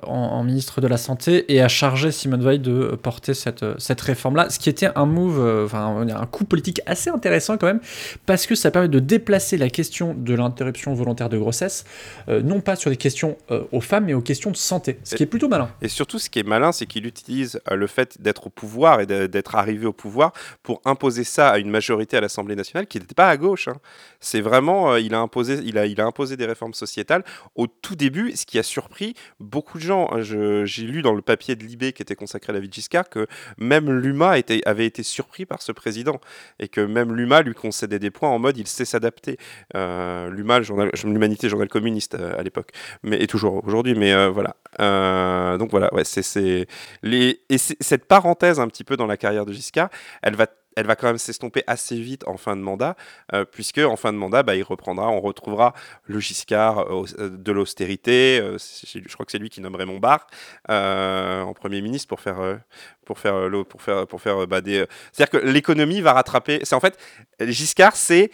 en, 0.04 0.12
en 0.12 0.44
ministre 0.44 0.80
de 0.80 0.86
la 0.86 0.96
Santé 0.96 1.52
et 1.52 1.60
a 1.60 1.68
chargé 1.68 2.12
Simone 2.12 2.44
Veil 2.44 2.58
de 2.60 2.96
porter 3.02 3.34
cette, 3.34 3.64
cette 3.78 4.00
réforme-là, 4.00 4.50
ce 4.50 4.58
qui 4.58 4.68
était 4.68 4.90
un 4.94 5.06
move, 5.06 5.64
enfin 5.64 6.06
un 6.08 6.26
coup 6.26 6.44
politique 6.44 6.80
assez 6.86 7.10
intéressant 7.10 7.56
quand 7.58 7.66
même, 7.66 7.80
parce 8.26 8.46
que 8.46 8.54
ça 8.54 8.70
permet 8.70 8.88
de 8.88 8.98
déplacer 9.00 9.56
la 9.56 9.68
question 9.70 10.14
de 10.16 10.34
l'interruption 10.34 10.94
volontaire 10.94 11.28
de 11.28 11.38
grossesse, 11.38 11.84
non 12.28 12.60
pas 12.60 12.76
sur 12.76 12.90
des 12.90 12.96
questions 12.96 13.36
aux 13.72 13.80
femmes, 13.80 14.04
mais 14.06 14.14
aux 14.14 14.20
questions 14.20 14.50
de 14.50 14.56
santé, 14.56 14.98
ce 15.04 15.16
qui 15.16 15.22
est 15.22 15.26
plutôt 15.26 15.48
malin. 15.48 15.68
Et 15.82 15.88
surtout, 15.88 16.18
ce 16.18 16.30
qui 16.30 16.38
est 16.38 16.46
malin, 16.46 16.72
c'est 16.72 16.86
qu'il 16.86 17.06
utilise 17.06 17.60
le 17.70 17.86
fait 17.86 18.20
d'être 18.20 18.46
au 18.48 18.50
pouvoir 18.50 19.00
et 19.00 19.06
d'être 19.06 19.54
arrivé 19.54 19.86
au 19.86 19.92
pouvoir 19.92 20.32
pour 20.62 20.80
imposer 20.84 21.24
ça 21.24 21.48
à 21.50 21.58
une 21.58 21.70
majorité 21.70 22.16
à 22.16 22.20
l'Assemblée 22.20 22.56
nationale 22.56 22.86
qui 22.86 22.98
n'était 22.98 23.14
pas 23.14 23.28
à 23.28 23.36
gauche. 23.36 23.68
hein. 23.68 23.76
C'est 24.20 24.40
vraiment, 24.40 24.96
il, 24.96 25.14
a 25.14 25.20
imposé, 25.20 25.47
il, 25.54 25.78
a, 25.78 26.06
imposé 26.06 26.36
des 26.36 26.46
réformes 26.46 26.74
sociétales 26.74 27.24
au 27.54 27.66
tout 27.66 27.96
début, 27.96 28.32
ce 28.36 28.46
qui 28.46 28.58
a 28.58 28.62
surpris 28.62 29.14
beaucoup 29.40 29.78
de 29.78 29.82
gens. 29.82 30.08
hein. 30.12 30.20
J'ai 30.22 30.82
lu 30.82 31.02
dans 31.02 31.14
le 31.14 31.22
papier 31.22 31.56
de 31.56 31.64
Libé 31.64 31.92
qui 31.92 32.02
était 32.02 32.14
consacré 32.16 32.50
à 32.50 32.54
la 32.54 32.60
vie 32.60 32.68
de 32.68 32.72
Giscard 32.72 33.08
que 33.08 33.26
même 33.58 33.90
l'UMA 33.90 34.36
avait 34.66 34.86
été 34.86 35.02
surpris 35.02 35.46
par 35.46 35.62
ce 35.62 35.72
président 35.72 36.20
et 36.58 36.68
que 36.68 36.80
même 36.80 37.14
l'UMA 37.14 37.42
lui 37.42 37.54
concédait 37.54 37.98
des 37.98 38.10
points 38.10 38.28
en 38.30 38.38
mode 38.38 38.56
il 38.58 38.66
sait 38.66 38.84
s'adapter. 38.84 39.38
Euh, 39.74 40.30
L'UMA, 40.30 40.60
l'Humanité, 41.04 41.48
journal 41.48 41.68
communiste 41.68 42.14
euh, 42.14 42.38
à 42.38 42.42
l'époque, 42.42 42.70
mais 43.02 43.22
et 43.22 43.26
toujours 43.26 43.64
aujourd'hui. 43.64 43.94
Mais 43.94 44.12
euh, 44.12 44.28
voilà. 44.28 44.56
Euh, 44.80 45.56
donc 45.58 45.70
voilà, 45.70 45.92
ouais, 45.94 46.04
c'est 46.04 46.66
et 47.04 47.58
cette 47.58 48.04
parenthèse 48.04 48.60
un 48.60 48.68
petit 48.68 48.84
peu 48.84 48.96
dans 48.96 49.06
la 49.06 49.16
carrière 49.16 49.46
de 49.46 49.52
Giscard, 49.52 49.88
elle 50.22 50.36
va 50.36 50.46
elle 50.78 50.86
va 50.86 50.94
quand 50.94 51.08
même 51.08 51.18
s'estomper 51.18 51.64
assez 51.66 51.96
vite 51.96 52.22
en 52.28 52.36
fin 52.36 52.54
de 52.54 52.62
mandat, 52.62 52.94
euh, 53.32 53.44
puisque 53.44 53.78
en 53.78 53.96
fin 53.96 54.12
de 54.12 54.18
mandat, 54.18 54.44
bah, 54.44 54.54
il 54.54 54.62
reprendra, 54.62 55.10
on 55.10 55.20
retrouvera 55.20 55.74
le 56.04 56.20
Giscard 56.20 56.78
euh, 56.78 57.04
euh, 57.18 57.30
de 57.30 57.52
l'austérité. 57.52 58.40
je 58.56 59.12
crois 59.12 59.26
que 59.26 59.32
c'est 59.32 59.38
lui 59.38 59.50
qui 59.50 59.60
nomme 59.60 59.74
Raymond 59.74 59.98
Barre 59.98 60.28
euh, 60.70 61.42
en 61.42 61.52
premier 61.52 61.82
ministre 61.82 62.06
pour 62.06 62.20
faire 62.20 62.60
pour 63.04 63.18
faire 63.18 63.50
pour 63.68 63.82
faire 63.82 64.06
pour 64.06 64.22
faire 64.22 64.46
bah, 64.46 64.60
des. 64.60 64.86
C'est-à-dire 65.10 65.40
que 65.40 65.46
l'économie 65.46 66.00
va 66.00 66.12
rattraper. 66.12 66.60
C'est 66.62 66.76
en 66.76 66.80
fait 66.80 66.96
Giscard, 67.40 67.96
c'est 67.96 68.30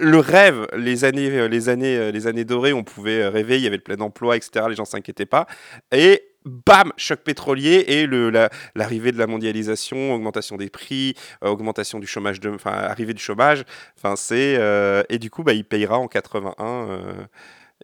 le 0.00 0.18
rêve, 0.18 0.66
les 0.74 1.04
années, 1.04 1.46
les 1.48 1.68
années, 1.68 2.10
les 2.10 2.26
années 2.26 2.46
dorées, 2.46 2.72
on 2.72 2.82
pouvait 2.82 3.28
rêver, 3.28 3.58
il 3.58 3.62
y 3.62 3.66
avait 3.66 3.76
le 3.76 3.82
plein 3.82 4.00
emploi, 4.00 4.38
etc. 4.38 4.64
Les 4.70 4.74
gens 4.74 4.86
s'inquiétaient 4.86 5.26
pas. 5.26 5.46
Et 5.92 6.33
bam, 6.44 6.92
choc 6.96 7.20
pétrolier 7.20 7.84
et 7.88 8.06
le, 8.06 8.30
la- 8.30 8.50
l'arrivée 8.74 9.12
de 9.12 9.18
la 9.18 9.26
mondialisation, 9.26 10.12
augmentation 10.14 10.56
des 10.56 10.70
prix, 10.70 11.14
euh, 11.42 11.48
augmentation 11.48 11.98
du 11.98 12.06
chômage, 12.06 12.40
de, 12.40 12.50
enfin 12.50 12.72
arrivée 12.72 13.14
du 13.14 13.22
chômage. 13.22 13.64
Enfin 13.96 14.14
c'est 14.16 14.56
euh, 14.58 15.02
et 15.08 15.18
du 15.18 15.30
coup 15.30 15.42
bah 15.42 15.52
il 15.54 15.64
payera 15.64 15.98
en 15.98 16.08
81 16.08 16.54
euh, 16.88 17.12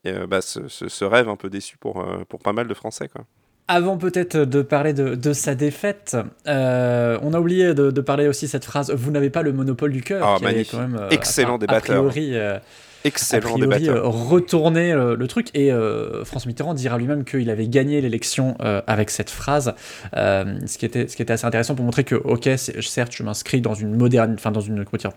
et, 0.05 0.13
bah, 0.27 0.41
ce, 0.41 0.69
ce- 0.69 0.89
ce 0.89 1.05
rêve 1.05 1.29
un 1.29 1.37
peu 1.37 1.51
déçu 1.51 1.77
pour 1.79 2.05
pour 2.29 2.41
pas 2.41 2.53
mal 2.53 2.67
de 2.69 2.75
Français 2.75 3.09
quoi. 3.09 3.25
Avant 3.69 3.97
peut-être 3.97 4.37
de 4.37 4.63
parler 4.63 4.93
de, 4.93 5.15
de 5.15 5.33
sa 5.33 5.55
défaite, 5.55 6.17
euh, 6.49 7.19
on 7.23 7.33
a 7.35 7.39
oublié 7.39 7.73
de, 7.73 7.93
de 7.93 8.01
parler 8.01 8.27
aussi 8.27 8.49
cette 8.49 8.65
phrase 8.65 8.91
"Vous 8.93 9.13
n'avez 9.13 9.31
pas 9.31 9.43
le 9.43 9.53
monopole 9.53 9.93
du 9.93 10.03
cœur", 10.03 10.27
Ah, 10.27 10.35
qui 10.39 10.45
magnifique. 10.45 10.73
quand 10.73 10.79
même 10.81 10.97
euh, 11.01 11.09
Excellent 11.11 11.55
a- 11.55 11.59
débatteur. 11.59 11.79
A 12.05 12.09
priori, 12.09 12.31
euh, 12.37 12.59
a 13.05 13.09
Excellent 13.09 13.53
priori, 13.55 13.61
débatteur. 13.61 13.97
euh, 13.97 14.09
retourner 14.09 14.93
euh, 14.93 15.17
le 15.17 15.27
truc. 15.27 15.49
Et 15.55 15.73
euh, 15.73 16.25
François 16.25 16.49
Mitterrand 16.49 16.75
dira 16.75 16.99
lui-même 16.99 17.25
qu'il 17.25 17.51
avait 17.51 17.69
gagné 17.69 18.01
l'élection 18.01 18.57
avec 18.87 19.11
cette 19.11 19.31
phrase, 19.31 19.75
ce, 20.15 20.79
qui 20.79 20.87
était, 20.87 21.09
ce 21.09 21.17
qui 21.17 21.23
était 21.23 21.33
assez 21.33 21.47
intéressant 21.47 21.75
pour 21.75 21.85
montrer 21.85 22.05
que, 22.05 22.15
ok, 22.15 22.49
certes, 22.57 23.13
je 23.15 23.23
m'inscris 23.23 23.61
dans 23.61 23.75
une 23.75 23.97
moderne, 23.97 24.35
enfin 24.35 24.51
dans 24.51 24.61
une, 24.61 24.85
comment 24.85 24.99
dire, 24.99 25.13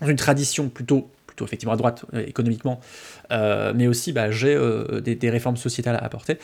dans 0.00 0.08
une 0.08 0.16
tradition 0.16 0.68
plutôt 0.68 1.10
effectivement 1.44 1.74
à 1.74 1.76
droite 1.76 2.04
économiquement, 2.14 2.80
euh, 3.32 3.72
mais 3.74 3.86
aussi 3.86 4.12
bah, 4.12 4.30
j'ai 4.30 4.54
euh, 4.54 5.00
des, 5.00 5.14
des 5.14 5.30
réformes 5.30 5.56
sociétales 5.56 5.96
à 5.96 6.04
apporter. 6.04 6.38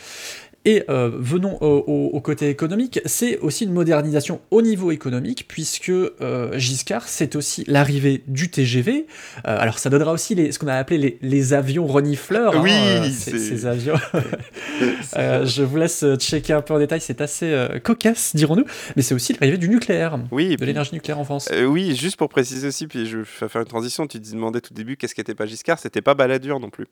Et 0.65 0.83
euh, 0.89 1.11
venons 1.13 1.57
au, 1.61 1.83
au- 1.87 2.09
au 2.13 2.21
côté 2.21 2.49
économique, 2.49 3.01
c'est 3.05 3.37
aussi 3.39 3.65
une 3.65 3.73
modernisation 3.73 4.39
au 4.49 4.61
niveau 4.61 4.91
économique, 4.91 5.45
puisque 5.47 5.89
euh, 5.89 6.57
Giscard, 6.57 7.07
c'est 7.07 7.35
aussi 7.35 7.63
l'arrivée 7.67 8.23
du 8.27 8.49
TGV. 8.49 9.05
Euh, 9.45 9.57
alors 9.59 9.77
ça 9.79 9.89
donnera 9.89 10.13
aussi 10.13 10.35
les, 10.35 10.51
ce 10.53 10.59
qu'on 10.59 10.67
a 10.67 10.75
appelé 10.75 10.97
les, 10.97 11.17
les 11.21 11.53
avions 11.53 11.85
renifleurs. 11.85 12.55
hein, 12.55 12.61
Oui, 12.63 13.11
ces, 13.11 13.65
avions. 13.65 13.95
Je 15.15 15.63
vous 15.63 15.77
laisse 15.77 16.05
checker 16.17 16.53
un 16.53 16.61
peu 16.61 16.73
en 16.73 16.79
détail, 16.79 17.01
c'est 17.01 17.21
assez 17.21 17.67
cocasse, 17.83 18.35
dirons-nous, 18.35 18.65
mais 18.95 19.01
c'est 19.01 19.13
aussi 19.15 19.33
l'arrivée 19.33 19.57
du 19.57 19.69
nucléaire, 19.69 20.17
Oui, 20.31 20.49
de 20.49 20.55
puis- 20.55 20.65
l'énergie 20.65 20.93
nucléaire 20.93 21.19
en 21.19 21.23
France. 21.23 21.49
Oui, 21.67 21.95
juste 21.95 22.17
pour 22.17 22.29
préciser 22.29 22.67
aussi, 22.67 22.87
puis 22.87 23.05
je 23.05 23.19
vais 23.19 23.25
faire 23.49 23.61
une 23.61 23.67
transition, 23.67 24.07
tu 24.07 24.19
te 24.21 24.31
demandais 24.31 24.61
tout 24.61 24.73
début 24.73 24.97
qu'est-ce 24.97 25.15
qu'était 25.15 25.35
pas 25.35 25.45
Giscard, 25.45 25.79
c'était 25.79 26.01
pas 26.01 26.13
Balladur 26.13 26.59
non 26.59 26.69
plus. 26.69 26.85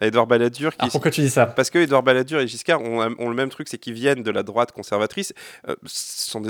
Édouard 0.00 0.26
Balladur 0.26 0.72
qui... 0.72 0.80
Alors 0.80 0.92
pourquoi 0.92 1.10
tu 1.10 1.20
dis 1.20 1.30
ça? 1.30 1.46
Parce 1.46 1.70
que 1.70 1.78
Édouard 1.78 2.02
Balladur 2.02 2.40
et 2.40 2.46
Giscard 2.46 2.82
ont, 2.82 3.13
ont 3.18 3.28
le 3.28 3.34
même 3.34 3.48
truc, 3.48 3.68
c'est 3.68 3.78
qu'ils 3.78 3.94
viennent 3.94 4.22
de 4.22 4.30
la 4.30 4.42
droite 4.42 4.72
conservatrice, 4.72 5.32
euh, 5.68 5.74
sans, 5.86 6.40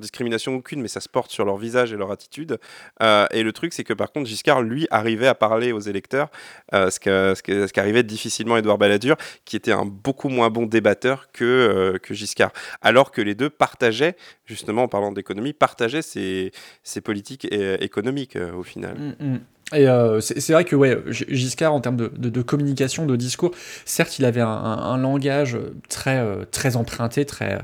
discrimination 0.00 0.54
aucune, 0.54 0.80
mais 0.80 0.88
ça 0.88 1.00
se 1.00 1.08
porte 1.08 1.30
sur 1.30 1.44
leur 1.44 1.56
visage 1.56 1.92
et 1.92 1.96
leur 1.96 2.10
attitude. 2.10 2.58
Euh, 3.02 3.26
et 3.30 3.42
le 3.42 3.52
truc, 3.52 3.72
c'est 3.72 3.84
que 3.84 3.92
par 3.92 4.12
contre, 4.12 4.28
Giscard, 4.28 4.62
lui, 4.62 4.86
arrivait 4.90 5.26
à 5.26 5.34
parler 5.34 5.72
aux 5.72 5.80
électeurs, 5.80 6.30
euh, 6.74 6.90
ce 6.90 7.68
qu'arrivait 7.72 8.02
difficilement 8.02 8.56
Édouard 8.56 8.78
Balladur, 8.78 9.16
qui 9.44 9.56
était 9.56 9.72
un 9.72 9.84
beaucoup 9.84 10.28
moins 10.28 10.50
bon 10.50 10.66
débatteur 10.66 11.30
que, 11.32 11.98
que 12.02 12.14
Giscard. 12.14 12.52
Alors 12.82 13.10
que 13.10 13.20
les 13.20 13.34
deux 13.34 13.50
partageaient, 13.50 14.16
justement 14.46 14.84
en 14.84 14.88
parlant 14.88 15.12
d'économie, 15.12 15.52
partageaient 15.52 16.02
ces, 16.02 16.52
ces 16.82 17.00
politiques 17.00 17.46
économiques 17.50 18.36
au 18.36 18.62
final. 18.62 18.96
Mm, 18.98 19.24
mm. 19.34 19.40
Et 19.72 19.88
euh, 19.88 20.20
c'est 20.20 20.52
vrai 20.52 20.64
que 20.64 20.74
ouais, 20.74 20.98
Giscard, 21.08 21.72
en 21.72 21.80
termes 21.80 21.96
de, 21.96 22.42
communication, 22.42 23.06
de 23.06 23.14
discours, 23.14 23.52
certes, 23.84 24.18
il 24.18 24.24
avait 24.24 24.40
un, 24.40 24.98
langage 24.98 25.56
très, 25.88 26.18
euh, 26.18 26.44
très 26.50 26.76
emprunté, 26.76 27.24
très, 27.24 27.60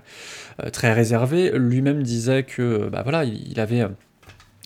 euh, 0.62 0.70
très 0.70 0.92
réservé. 0.92 1.50
Lui-même 1.52 2.02
disait 2.02 2.44
que 2.44 2.88
bah, 2.88 3.02
voilà, 3.02 3.24
il, 3.24 3.50
il 3.50 3.58
avait 3.58 3.82
euh, 3.82 3.88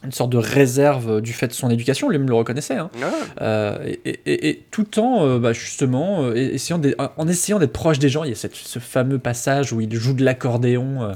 une 0.02 0.12
sorte 0.12 0.30
de 0.30 0.38
réserve 0.38 1.20
du 1.20 1.32
fait 1.34 1.48
de 1.48 1.52
son 1.52 1.68
éducation, 1.68 2.08
lui-même 2.08 2.28
le 2.28 2.34
reconnaissait. 2.34 2.76
hein. 2.76 2.90
Ah, 3.02 3.10
Euh, 3.42 3.78
et, 3.84 4.00
et- 4.08 4.20
et- 4.32 4.48
et 4.48 4.64
tout 4.70 4.98
en 4.98 5.26
euh, 5.26 5.38
bah, 5.38 5.52
justement 5.52 6.22
euh, 6.22 6.34
essayant 6.34 6.78
d'être- 6.78 7.12
en 7.18 7.28
essayant 7.28 7.58
d'être 7.58 7.72
proche 7.72 7.98
des 7.98 8.08
gens 8.08 8.24
il 8.24 8.30
y 8.30 8.32
a 8.32 8.36
cette- 8.36 8.54
ce 8.54 8.78
fameux 8.78 9.18
passage 9.18 9.72
où 9.74 9.80
il 9.82 9.94
joue 9.94 10.14
de 10.14 10.24
l'accordéon 10.24 11.02
euh, 11.02 11.12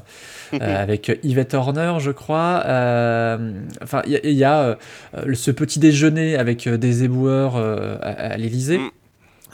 euh, 0.60 0.82
avec 0.82 1.18
Yvette 1.22 1.54
Horner 1.54 1.94
je 1.98 2.10
crois 2.10 2.62
Euh, 2.66 3.52
enfin 3.82 4.02
il 4.06 4.12
y 4.12 4.16
a, 4.16 4.20
il 4.24 4.32
y 4.36 4.44
a, 4.44 4.76
euh, 5.16 5.34
ce 5.34 5.50
petit 5.50 5.78
déjeuner 5.78 6.36
avec 6.36 6.66
euh, 6.66 6.76
des 6.76 7.04
éboueurs 7.04 7.56
euh, 7.56 7.96
à, 8.02 8.32
à 8.32 8.36
l'Élysée 8.36 8.78
Mm. 8.78 8.90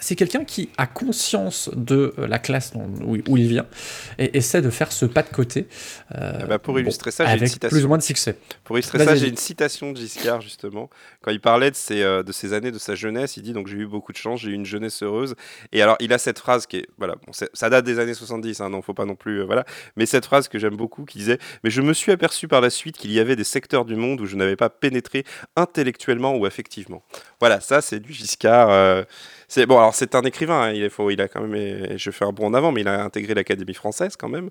C'est 0.00 0.16
quelqu'un 0.16 0.44
qui 0.44 0.70
a 0.78 0.86
conscience 0.86 1.70
de 1.74 2.14
euh, 2.18 2.26
la 2.26 2.38
classe 2.38 2.72
dont- 2.72 2.90
où, 3.04 3.16
où 3.28 3.36
il 3.36 3.48
vient 3.48 3.66
et 4.18 4.36
essaie 4.36 4.62
de 4.62 4.70
faire 4.70 4.92
ce 4.92 5.06
pas 5.06 5.22
de 5.22 5.28
côté 5.28 5.68
euh, 6.16 6.38
Ah 6.42 6.46
bah, 6.46 6.58
pour 6.58 6.74
bon, 6.74 6.80
illustrer 6.80 7.10
ça, 7.10 7.26
j'ai 7.26 7.38
une 7.38 7.46
citation. 7.46 7.74
plus 7.76 7.84
ou 7.84 7.88
moins 7.88 7.98
de 7.98 8.02
succès 8.02 8.36
Pour 8.64 8.76
illustrer 8.78 9.04
ça, 9.04 9.14
j'ai 9.14 9.28
une 9.28 9.36
citation 9.36 9.92
de 9.92 9.96
Giscard, 9.98 10.40
justement. 10.40 10.90
Quand 11.22 11.30
il 11.30 11.40
parlait 11.40 11.70
de 11.70 11.76
ses, 11.76 12.02
euh, 12.02 12.22
de 12.22 12.32
ses 12.32 12.52
années, 12.52 12.70
de 12.72 12.78
sa 12.78 12.94
jeunesse, 12.94 13.36
il 13.36 13.42
dit 13.42 13.52
donc 13.52 13.66
j'ai 13.68 13.76
eu 13.76 13.86
beaucoup 13.86 14.12
de 14.12 14.16
chance, 14.16 14.40
j'ai 14.40 14.50
eu 14.50 14.54
une 14.54 14.66
jeunesse 14.66 15.02
heureuse. 15.02 15.34
Et 15.72 15.82
alors, 15.82 15.96
il 16.00 16.12
a 16.12 16.18
cette 16.18 16.38
phrase 16.38 16.66
qui 16.66 16.78
est, 16.78 16.86
voilà, 16.98 17.14
bon, 17.26 17.32
ça 17.32 17.70
date 17.70 17.84
des 17.84 17.98
années 17.98 18.14
70, 18.14 18.60
hein, 18.60 18.70
non, 18.70 18.82
faut 18.82 18.94
pas 18.94 19.04
non 19.04 19.14
plus, 19.16 19.40
euh, 19.40 19.44
voilà. 19.44 19.64
Mais 19.96 20.06
cette 20.06 20.24
phrase 20.26 20.48
que 20.48 20.58
j'aime 20.58 20.76
beaucoup, 20.76 21.04
qui 21.04 21.18
disait 21.18 21.38
Mais 21.64 21.70
je 21.70 21.82
me 21.82 21.92
suis 21.92 22.12
aperçu 22.12 22.48
par 22.48 22.60
la 22.60 22.70
suite 22.70 22.96
qu'il 22.96 23.12
y 23.12 23.20
avait 23.20 23.36
des 23.36 23.44
secteurs 23.44 23.84
du 23.84 23.96
monde 23.96 24.20
où 24.20 24.26
je 24.26 24.36
n'avais 24.36 24.56
pas 24.56 24.70
pénétré 24.70 25.24
intellectuellement 25.56 26.34
ou 26.36 26.46
affectivement. 26.46 27.02
Voilà, 27.40 27.60
ça, 27.60 27.80
c'est 27.80 28.00
du 28.00 28.12
Giscard. 28.12 28.70
C'est 29.52 29.66
bon, 29.66 29.78
alors 29.78 29.94
c'est 29.94 30.14
un 30.14 30.22
écrivain, 30.22 30.60
hein, 30.62 30.70
il, 30.72 30.82
est, 30.84 30.88
faut, 30.90 31.10
il 31.10 31.20
a 31.20 31.26
quand 31.26 31.42
même, 31.42 31.98
je 31.98 32.10
fais 32.12 32.24
un 32.24 32.30
bond 32.30 32.46
en 32.46 32.54
avant, 32.54 32.70
mais 32.70 32.82
il 32.82 32.88
a 32.88 33.02
intégré 33.02 33.34
l'Académie 33.34 33.74
française 33.74 34.14
quand 34.16 34.28
même. 34.28 34.48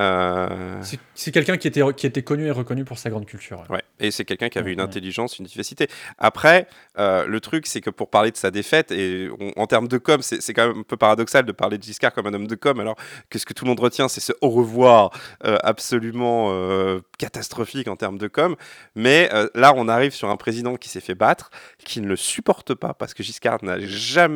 Euh, 0.00 0.82
c'est 1.14 1.30
quelqu'un 1.30 1.56
qui 1.56 1.68
était, 1.68 1.82
qui 1.96 2.06
était 2.06 2.22
connu 2.22 2.46
et 2.46 2.50
reconnu 2.50 2.84
pour 2.84 2.98
sa 2.98 3.08
grande 3.10 3.24
culture 3.26 3.64
ouais. 3.70 3.82
Et 4.00 4.10
c'est 4.10 4.24
quelqu'un 4.24 4.48
qui 4.48 4.58
avait 4.58 4.66
Ouais, 4.66 4.72
une 4.72 4.80
ouais. 4.80 4.84
intelligence, 4.84 5.38
une 5.38 5.46
vivacité. 5.46 5.86
Après, 6.18 6.66
euh, 6.98 7.24
le 7.26 7.40
truc, 7.40 7.66
c'est 7.68 7.80
que 7.80 7.90
pour 7.90 8.10
parler 8.10 8.32
de 8.32 8.36
sa 8.36 8.50
défaite, 8.50 8.90
et 8.90 9.28
on- 9.38 9.52
en 9.56 9.66
termes 9.68 9.86
de 9.86 9.98
com, 9.98 10.20
c'est 10.22 10.42
c'est 10.42 10.54
quand 10.54 10.66
même 10.68 10.78
un 10.78 10.82
peu 10.82 10.96
paradoxal 10.96 11.44
de 11.44 11.52
parler 11.52 11.78
de 11.78 11.82
Giscard 11.84 12.12
comme 12.12 12.26
un 12.26 12.34
homme 12.34 12.48
de 12.48 12.54
com, 12.56 12.80
alors 12.80 12.96
que 13.30 13.38
ce 13.38 13.46
que 13.46 13.52
tout 13.52 13.64
le 13.64 13.68
monde 13.68 13.80
retient, 13.80 14.08
c'est 14.08 14.20
ce 14.20 14.32
au 14.40 14.48
revoir 14.50 15.10
euh, 15.44 15.56
absolument 15.62 16.52
catastrophique 17.18 17.86
en 17.86 17.96
termes 17.96 18.18
de 18.18 18.26
com. 18.28 18.56
Mais 18.96 19.30
là, 19.54 19.72
on 19.76 19.86
arrive 19.88 20.12
sur 20.12 20.30
un 20.30 20.36
président 20.36 20.76
qui 20.76 20.88
s'est 20.88 21.00
fait 21.00 21.14
battre, 21.14 21.50
qui 21.84 22.00
ne 22.00 22.08
le 22.08 22.16
supporte 22.16 22.74
pas, 22.74 22.94
parce 22.94 23.14
que 23.14 23.22
Giscard 23.22 23.58
n'a 23.62 23.78
jamais, 23.78 24.31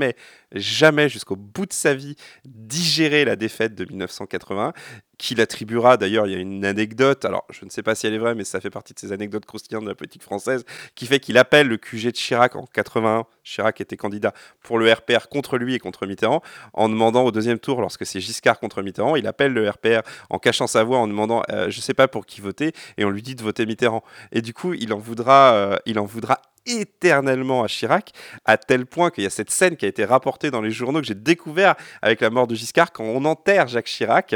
jamais, 0.53 1.09
jusqu'au 1.09 1.37
bout 1.37 1.67
de 1.67 1.73
sa 1.73 1.95
vie, 1.95 2.17
digéré 2.45 3.25
la 3.25 3.37
défaite 3.37 3.75
de 3.75 3.85
1981 3.85 4.73
qu'il 5.19 5.41
attribuera, 5.41 5.97
d'ailleurs, 5.97 6.26
il 6.26 6.33
y 6.33 6.37
a 6.37 6.38
une 6.38 6.65
anecdote, 6.65 7.25
alors 7.25 7.47
je 7.50 7.65
ne 7.65 7.71
sais 7.71 7.83
pas 7.83 7.95
si 7.95 8.07
elle 8.07 8.15
est 8.15 8.19
vraie, 8.19 8.35
mais 8.35 8.45
ça 8.45 8.61
fait 8.61 8.71
partie 8.71 8.93
de 8.93 8.99
ces 8.99 9.12
anecdotes 9.12 9.47
croustillantes 9.47 9.85
de 9.85 9.88
la 9.88 9.95
politique 9.95 10.23
française, 10.23 10.65
qui 10.95 11.07
fait 11.07 11.21
qu'il 11.21 11.38
appelle 11.38 11.69
le 11.69 11.79
QG 11.79 12.07
de 12.07 12.11
Chirac 12.11 12.55
en 12.57 12.67
81, 12.67 13.25
Chirac 13.43 13.81
était 13.81 13.97
candidat 13.97 14.35
pour 14.62 14.79
le 14.79 14.93
RPR 14.93 15.29
contre 15.31 15.57
lui 15.57 15.75
et 15.75 15.79
contre 15.79 16.07
Mitterrand, 16.07 16.43
en 16.75 16.88
demandant 16.88 17.25
au 17.25 17.33
deuxième 17.33 17.59
tour, 17.59 17.81
lorsque 17.81 18.05
c'est 18.05 18.21
Giscard 18.21 18.61
contre 18.61 18.83
Mitterrand, 18.83 19.17
il 19.17 19.26
appelle 19.26 19.53
le 19.53 19.69
RPR 19.69 20.00
en 20.29 20.38
cachant 20.38 20.67
sa 20.67 20.85
voix, 20.85 20.99
en 20.99 21.09
demandant, 21.09 21.43
euh, 21.50 21.71
je 21.71 21.79
ne 21.79 21.83
sais 21.83 21.95
pas 21.95 22.09
pour 22.09 22.26
qui 22.26 22.41
voter, 22.41 22.73
et 22.99 23.05
on 23.05 23.11
lui 23.11 23.23
dit 23.23 23.35
de 23.35 23.43
voter 23.43 23.65
Mitterrand. 23.65 24.03
Et 24.33 24.43
du 24.43 24.53
coup, 24.53 24.75
il 24.75 24.93
en 24.93 24.99
voudra, 24.99 25.55
euh, 25.55 25.76
il 25.87 25.99
en 25.99 26.05
voudra 26.05 26.41
éternellement 26.67 27.63
à 27.63 27.69
Chirac, 27.69 28.13
à 28.45 28.57
tel 28.57 28.87
point 28.87 29.11
qu'il 29.11 29.25
y 29.25 29.27
a 29.27 29.31
cette 29.31 29.51
scène 29.51 29.77
qui 29.77 29.85
a 29.85 29.89
été 29.89 30.05
rapportée 30.05 30.51
dans 30.51 30.61
les 30.61 30.71
journaux 30.71 31.01
que 31.01 31.07
j'ai 31.07 31.15
découvert 31.15 31.75
avec 32.03 32.21
la 32.21 32.31
mort 32.31 32.47
de 32.47 32.55
Giscard, 32.55 32.93
quand 32.93 33.05
on 33.05 33.25
enterre 33.25 33.69
Jacques 33.69 33.87
Chirac, 33.87 34.35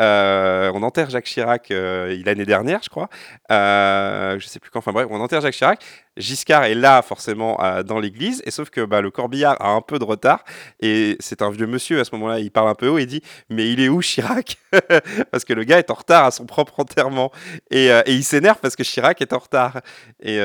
euh, 0.00 0.70
on 0.74 0.82
enterre 0.82 1.10
Jacques 1.10 1.24
Chirac 1.24 1.70
euh, 1.70 2.20
l'année 2.24 2.44
dernière, 2.44 2.80
je 2.82 2.88
crois. 2.88 3.08
Euh, 3.50 4.38
je 4.38 4.46
sais 4.46 4.58
plus 4.58 4.70
quand. 4.70 4.80
Enfin 4.80 4.92
bref, 4.92 5.06
on 5.10 5.20
enterre 5.20 5.40
Jacques 5.40 5.54
Chirac. 5.54 5.84
Giscard 6.16 6.64
est 6.64 6.74
là 6.74 7.02
forcément 7.02 7.62
euh, 7.62 7.82
dans 7.82 7.98
l'église, 7.98 8.42
et 8.46 8.50
sauf 8.50 8.70
que 8.70 8.84
bah, 8.84 9.00
le 9.00 9.10
corbillard 9.10 9.56
a 9.60 9.70
un 9.70 9.82
peu 9.82 9.98
de 9.98 10.04
retard, 10.04 10.44
et 10.80 11.16
c'est 11.20 11.42
un 11.42 11.50
vieux 11.50 11.66
monsieur 11.66 12.00
à 12.00 12.04
ce 12.04 12.14
moment-là, 12.14 12.40
il 12.40 12.50
parle 12.50 12.68
un 12.68 12.74
peu 12.74 12.88
haut 12.88 12.98
et 12.98 13.06
dit 13.06 13.20
Mais 13.50 13.70
il 13.70 13.80
est 13.80 13.88
où 13.88 14.00
Chirac? 14.00 14.56
Parce 15.30 15.44
que 15.44 15.52
le 15.52 15.64
gars 15.64 15.78
est 15.78 15.90
en 15.90 15.94
retard 15.94 16.24
à 16.24 16.30
son 16.30 16.46
propre 16.46 16.80
enterrement, 16.80 17.32
et, 17.70 17.90
euh, 17.90 18.02
il 18.06 18.24
s'énerve 18.24 18.58
parce 18.60 18.76
que 18.76 18.82
Chirac 18.82 19.20
est 19.20 19.32
en 19.32 19.38
retard. 19.38 19.80
Et, 20.22 20.38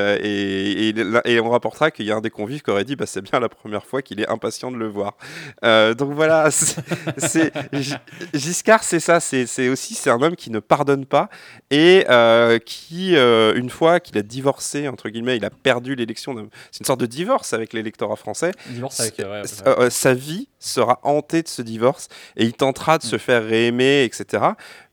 on 1.42 1.50
rapportera 1.50 1.92
qu'il 1.92 2.06
y 2.06 2.12
a 2.12 2.16
un 2.16 2.22
des 2.22 2.30
convives 2.30 2.62
qui 2.62 2.70
aurait 2.70 2.84
dit 2.84 2.96
bah, 2.96 3.06
C'est 3.08 3.22
bien 3.22 3.40
la 3.40 3.50
première 3.50 3.86
fois 3.86 4.02
qu'il 4.02 4.20
est 4.20 4.30
impatient 4.30 4.72
de 4.72 4.78
le 4.78 4.88
voir. 4.88 5.16
Donc 5.64 6.12
voilà, 6.12 6.50
Giscard, 8.34 8.84
c'est 8.84 9.00
ça, 9.00 9.20
c'est 9.20 9.41
c'est 9.46 9.70
aussi 9.70 9.94
c'est 9.96 10.10
un 10.10 10.22
homme 10.22 10.36
qui 10.36 10.50
ne 10.52 10.60
pardonne 10.60 11.06
pas, 11.06 11.30
et 11.70 12.06
euh, 12.10 12.60
qui, 12.60 13.16
euh, 13.16 13.54
une 13.56 13.70
fois 13.70 14.00
qu'il 14.00 14.18
a 14.18 14.22
divorcé, 14.22 14.88
entre 14.88 15.10
guillemets, 15.10 15.38
il 15.38 15.46
a 15.46 15.50
perdu 15.50 15.96
l'élection, 15.96 16.34
de- 16.34 16.48
c'est 16.72 16.80
une 16.82 16.86
sorte 16.86 17.00
de 17.00 17.06
divorce 17.06 17.54
avec 17.54 17.74
l'électorat 17.74 18.16
français, 18.16 18.52
Divorce 18.68 19.00
avec. 19.00 19.16
euh, 19.68 19.80
ouais, 19.84 19.90
sa 19.90 20.14
vie 20.14 20.48
sera 20.60 21.00
hantée 21.04 21.42
de 21.44 21.48
ce 21.48 21.62
divorce 21.62 22.08
et 22.38 22.46
il 22.46 22.54
tentera 22.54 22.98
de 22.98 23.04
se 23.04 23.18
faire 23.18 23.44
réaimer, 23.44 24.04
etc. 24.04 24.44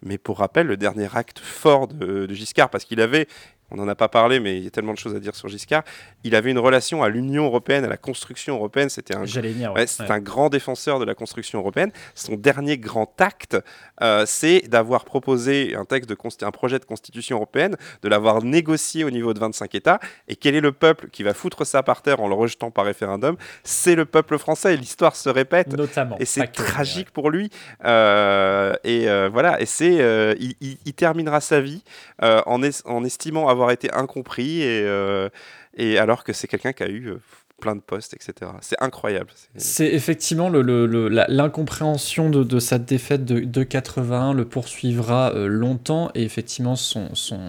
Mais 0.03 0.19
pour 0.19 0.39
rappel, 0.39 0.67
le 0.67 0.77
dernier 0.77 1.09
acte 1.15 1.39
fort 1.41 1.89
de, 1.89 2.27
de 2.27 2.35
Giscard, 2.35 2.71
parce 2.71 2.85
qu'il 2.85 3.01
avait, 3.01 3.27
on 3.71 3.77
n'en 3.77 3.89
a 3.89 3.95
pas 3.95 4.09
parlé, 4.09 4.41
mais 4.41 4.57
il 4.59 4.65
y 4.65 4.67
a 4.67 4.71
tellement 4.71 4.93
de 4.95 4.99
choses 4.99 5.15
à 5.15 5.21
dire 5.21 5.35
sur 5.35 5.49
Giscard, 5.49 5.83
il 6.25 6.35
avait 6.35 6.51
une 6.51 6.59
relation 6.59 7.03
à 7.03 7.09
l'Union 7.09 7.45
européenne, 7.45 7.85
à 7.85 7.89
la 7.89 7.97
construction 7.97 8.55
européenne. 8.57 8.89
C'était 8.89 9.15
un 9.17 9.25
J'allais 9.27 9.51
venir. 9.53 9.73
Ouais, 9.73 9.81
ouais. 9.81 9.87
c'est 9.87 10.05
Ouais. 10.05 10.11
un 10.11 10.21
grand 10.21 10.49
défenseur 10.49 10.99
de 10.99 11.05
la 11.05 11.15
construction 11.15 11.59
européenne. 11.59 11.91
Son 12.15 12.35
dernier 12.37 12.79
grand 12.79 13.21
acte, 13.21 13.57
euh, 14.03 14.25
c'est 14.27 14.69
d'avoir 14.69 15.05
proposé 15.05 15.75
un 15.77 15.85
texte 15.85 16.09
de 16.09 16.17
un 16.43 16.51
projet 16.51 16.79
de 16.79 16.85
constitution 16.85 17.37
européenne, 17.37 17.77
de 18.03 18.09
l'avoir 18.09 18.43
négocié 18.43 19.05
au 19.05 19.11
niveau 19.11 19.35
de 19.35 19.39
25 19.41 19.75
États. 19.75 19.99
Et 20.29 20.37
quel 20.37 20.55
est 20.55 20.61
le 20.61 20.73
peuple 20.73 21.09
qui 21.11 21.23
va 21.23 21.35
foutre 21.35 21.67
ça 21.67 21.83
par 21.83 22.03
terre 22.03 22.21
en 22.21 22.29
le 22.29 22.35
rejetant 22.35 22.71
par 22.71 22.85
référendum? 22.85 23.37
C'est 23.65 23.95
le 23.95 24.05
peuple 24.05 24.39
français. 24.39 24.77
L'histoire 24.77 25.17
se 25.17 25.29
répète. 25.29 25.73
Notamment. 25.77 26.17
Et 26.19 26.25
c'est 26.25 26.47
tragique 26.49 27.11
pour 27.11 27.31
lui. 27.31 27.51
Euh, 27.85 28.75
et 28.85 29.09
euh, 29.09 29.29
voilà. 29.33 29.61
Et 29.61 29.67
c'est, 29.67 30.37
il, 30.41 30.55
il- 30.61 30.79
il 30.85 30.95
terminera 30.95 31.41
sa 31.41 31.61
vie 31.61 31.83
en, 32.23 32.63
es- 32.63 32.87
en 32.87 33.05
estimant 33.05 33.49
avoir 33.49 33.58
été 33.71 33.93
incompris 33.93 34.63
et, 34.63 34.83
euh, 34.85 35.29
et 35.77 35.99
alors 35.99 36.25
que 36.25 36.33
c'est 36.33 36.47
quelqu'un 36.49 36.73
qui 36.73 36.83
a 36.83 36.89
eu 36.89 37.09
euh, 37.09 37.19
plein 37.61 37.75
de 37.75 37.81
postes, 37.81 38.15
etc. 38.15 38.53
C'est 38.61 38.77
incroyable. 38.81 39.31
C'est- 39.57 39.93
effectivement 39.93 40.49
l'incompréhension 40.49 42.31
de, 42.31 42.45
de 42.45 42.59
sa 42.61 42.79
défaite 42.79 43.25
de, 43.25 43.41
de 43.41 43.63
81 43.65 44.33
le 44.33 44.45
poursuivra 44.45 45.33
euh, 45.35 45.49
longtemps 45.49 46.11
et 46.15 46.23
effectivement 46.23 46.77
son, 46.77 47.15
son, 47.15 47.41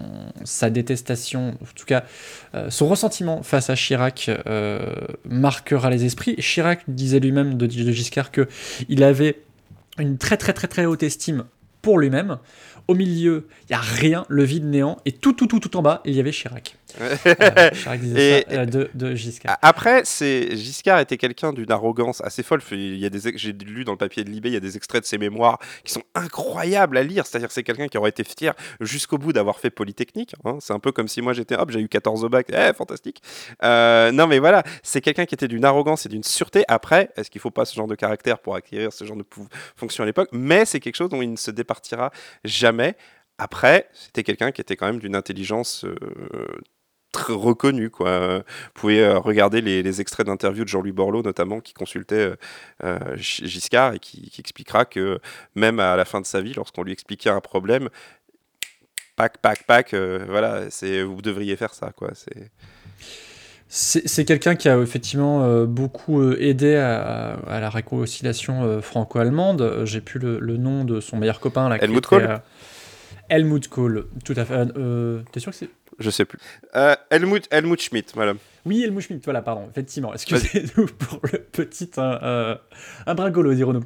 sa 0.44 0.68
détestation, 0.70 1.50
en 1.50 1.66
tout 1.76 1.86
cas 1.86 2.04
son 2.68 2.88
ressentiment 2.88 3.42
face 3.44 3.70
à 3.70 3.76
Chirac 3.76 4.30
marquera 5.24 5.90
les 5.90 6.04
esprits. 6.04 6.34
Chirac 6.36 6.80
disait 6.88 7.20
lui-même 7.20 7.54
de, 7.54 7.66
de 7.66 7.92
Giscard 7.92 8.32
que 8.32 8.48
il 8.88 9.04
avait 9.04 9.40
une 9.98 10.18
très 10.18 10.36
très 10.36 10.52
très 10.52 10.66
très 10.68 10.86
haute 10.86 11.02
estime 11.02 11.44
pour 11.82 11.98
lui-même. 11.98 12.38
Au 12.90 12.94
milieu, 12.96 13.46
il 13.68 13.70
y 13.70 13.74
a 13.76 13.78
rien, 13.78 14.26
le 14.28 14.42
vide 14.42 14.64
néant, 14.64 14.96
et 15.04 15.12
tout 15.12 15.32
tout 15.32 15.46
tout 15.46 15.60
tout 15.60 15.76
en 15.76 15.80
bas, 15.80 16.02
il 16.04 16.12
y 16.12 16.18
avait 16.18 16.32
Chirac. 16.32 16.76
Et- 18.16 18.44
ça 18.48 18.56
euh, 18.56 18.66
de, 18.66 18.90
de 18.94 19.14
Giscard. 19.14 19.56
Après, 19.62 20.02
c'est 20.04 20.56
Giscard 20.56 21.00
était 21.00 21.16
quelqu'un 21.16 21.52
d'une 21.52 21.70
arrogance 21.70 22.20
assez 22.22 22.42
folle. 22.42 22.60
Il 22.72 22.96
y 22.98 23.06
a 23.06 23.10
des, 23.10 23.20
j'ai 23.36 23.52
lu 23.52 23.84
dans 23.84 23.92
le 23.92 23.98
papier 23.98 24.24
de 24.24 24.30
Libé, 24.30 24.48
il 24.50 24.52
y 24.52 24.56
a 24.56 24.60
des 24.60 24.76
extraits 24.76 25.02
de 25.02 25.06
ses 25.06 25.18
mémoires 25.18 25.58
qui 25.84 25.92
sont 25.92 26.02
incroyables 26.14 26.96
à 26.96 27.02
lire. 27.02 27.26
C'est-à-dire, 27.26 27.50
c'est 27.50 27.62
quelqu'un 27.62 27.88
qui 27.88 27.98
aurait 27.98 28.10
été 28.10 28.24
fier 28.24 28.54
jusqu'au 28.80 29.18
bout 29.18 29.32
d'avoir 29.32 29.58
fait 29.58 29.70
Polytechnique. 29.70 30.34
hein. 30.44 30.58
C'est 30.60 30.72
un 30.72 30.78
peu 30.78 30.92
comme 30.92 31.08
si 31.08 31.22
moi 31.22 31.32
j'étais, 31.32 31.56
hop, 31.56 31.70
j'ai 31.70 31.80
eu 31.80 31.88
14 31.88 32.24
au 32.24 32.28
bac, 32.28 32.46
eh, 32.52 32.72
fantastique. 32.74 33.22
Euh, 33.62 34.12
non, 34.12 34.26
mais 34.26 34.38
voilà, 34.38 34.62
c'est 34.82 35.00
quelqu'un 35.00 35.26
qui 35.26 35.34
était 35.34 35.48
d'une 35.48 35.64
arrogance 35.64 36.06
et 36.06 36.08
d'une 36.08 36.24
sûreté. 36.24 36.64
Après, 36.68 37.10
est-ce 37.16 37.30
qu'il 37.30 37.40
faut 37.40 37.50
pas 37.50 37.64
ce 37.64 37.74
genre 37.74 37.86
de 37.88 37.94
caractère 37.94 38.38
pour 38.38 38.54
acquérir 38.54 38.92
ce 38.92 39.04
genre 39.04 39.16
de 39.16 39.24
fonction 39.76 40.02
à 40.02 40.06
l'époque? 40.06 40.28
Mais 40.32 40.64
c'est 40.64 40.80
quelque 40.80 40.96
chose 40.96 41.08
dont 41.10 41.22
il 41.22 41.30
ne 41.32 41.36
se 41.36 41.50
départira 41.50 42.10
jamais. 42.44 42.94
Après, 43.38 43.88
c'était 43.94 44.22
quelqu'un 44.22 44.52
qui 44.52 44.60
était 44.60 44.76
quand 44.76 44.86
même 44.86 44.98
d'une 44.98 45.16
intelligence 45.16 45.84
euh, 45.86 45.94
très 47.12 47.32
reconnue. 47.32 47.90
Quoi. 47.90 48.38
Vous 48.38 48.44
pouvez 48.74 49.02
euh, 49.02 49.18
regarder 49.18 49.60
les, 49.60 49.82
les 49.82 50.00
extraits 50.00 50.26
d'interviews 50.26 50.64
de 50.64 50.68
Jean-Louis 50.68 50.92
Borloo, 50.92 51.22
notamment, 51.22 51.60
qui 51.60 51.74
consultait 51.74 52.14
euh, 52.14 52.36
euh, 52.84 53.16
Gi- 53.16 53.46
Giscard 53.46 53.94
et 53.94 53.98
qui, 53.98 54.30
qui 54.30 54.40
expliquera 54.40 54.84
que 54.84 55.20
même 55.54 55.80
à 55.80 55.96
la 55.96 56.04
fin 56.04 56.20
de 56.20 56.26
sa 56.26 56.40
vie, 56.40 56.54
lorsqu'on 56.54 56.82
lui 56.82 56.92
expliquait 56.92 57.30
un 57.30 57.40
problème, 57.40 57.88
pac, 59.16 59.38
pac, 59.38 59.64
pac, 59.64 59.94
euh, 59.94 60.24
voilà, 60.28 60.70
c'est 60.70 61.02
vous 61.02 61.22
devriez 61.22 61.56
faire 61.56 61.74
ça. 61.74 61.92
Quoi. 61.96 62.10
C'est... 62.14 62.50
C'est 63.72 64.24
quelqu'un 64.24 64.56
qui 64.56 64.68
a 64.68 64.76
effectivement 64.78 65.62
beaucoup 65.64 66.32
aidé 66.32 66.74
à, 66.74 67.34
à 67.46 67.60
la 67.60 67.70
réconciliation 67.70 68.82
franco-allemande. 68.82 69.82
J'ai 69.84 70.00
plus 70.00 70.18
le, 70.18 70.40
le 70.40 70.56
nom 70.56 70.82
de 70.84 70.98
son 70.98 71.16
meilleur 71.16 71.38
copain. 71.38 71.68
Là, 71.68 71.76
Helmut 71.76 72.04
Kohl 72.04 72.40
Helmut 73.30 73.68
Kohl, 73.68 74.06
tout 74.24 74.34
à 74.36 74.44
fait. 74.44 74.54
Euh, 74.54 74.66
euh, 74.76 75.20
T'es 75.32 75.40
sûr 75.40 75.52
que 75.52 75.58
c'est 75.58 75.70
Je 75.98 76.10
sais 76.10 76.24
plus. 76.24 76.38
Euh, 76.76 76.94
Helmut, 77.10 77.46
Helmut 77.50 77.80
Schmidt, 77.80 78.12
voilà. 78.14 78.34
Oui, 78.66 78.84
Helmut 78.84 79.02
Schmidt, 79.02 79.22
voilà, 79.24 79.40
pardon, 79.40 79.62
effectivement. 79.70 80.12
Excusez-nous 80.12 80.86
pour 80.98 81.20
le 81.32 81.38
petit 81.38 81.90
euh, 81.96 82.18
euh, 82.22 82.54
un 83.06 83.14
bragolo, 83.14 83.54
dirons-nous. 83.54 83.84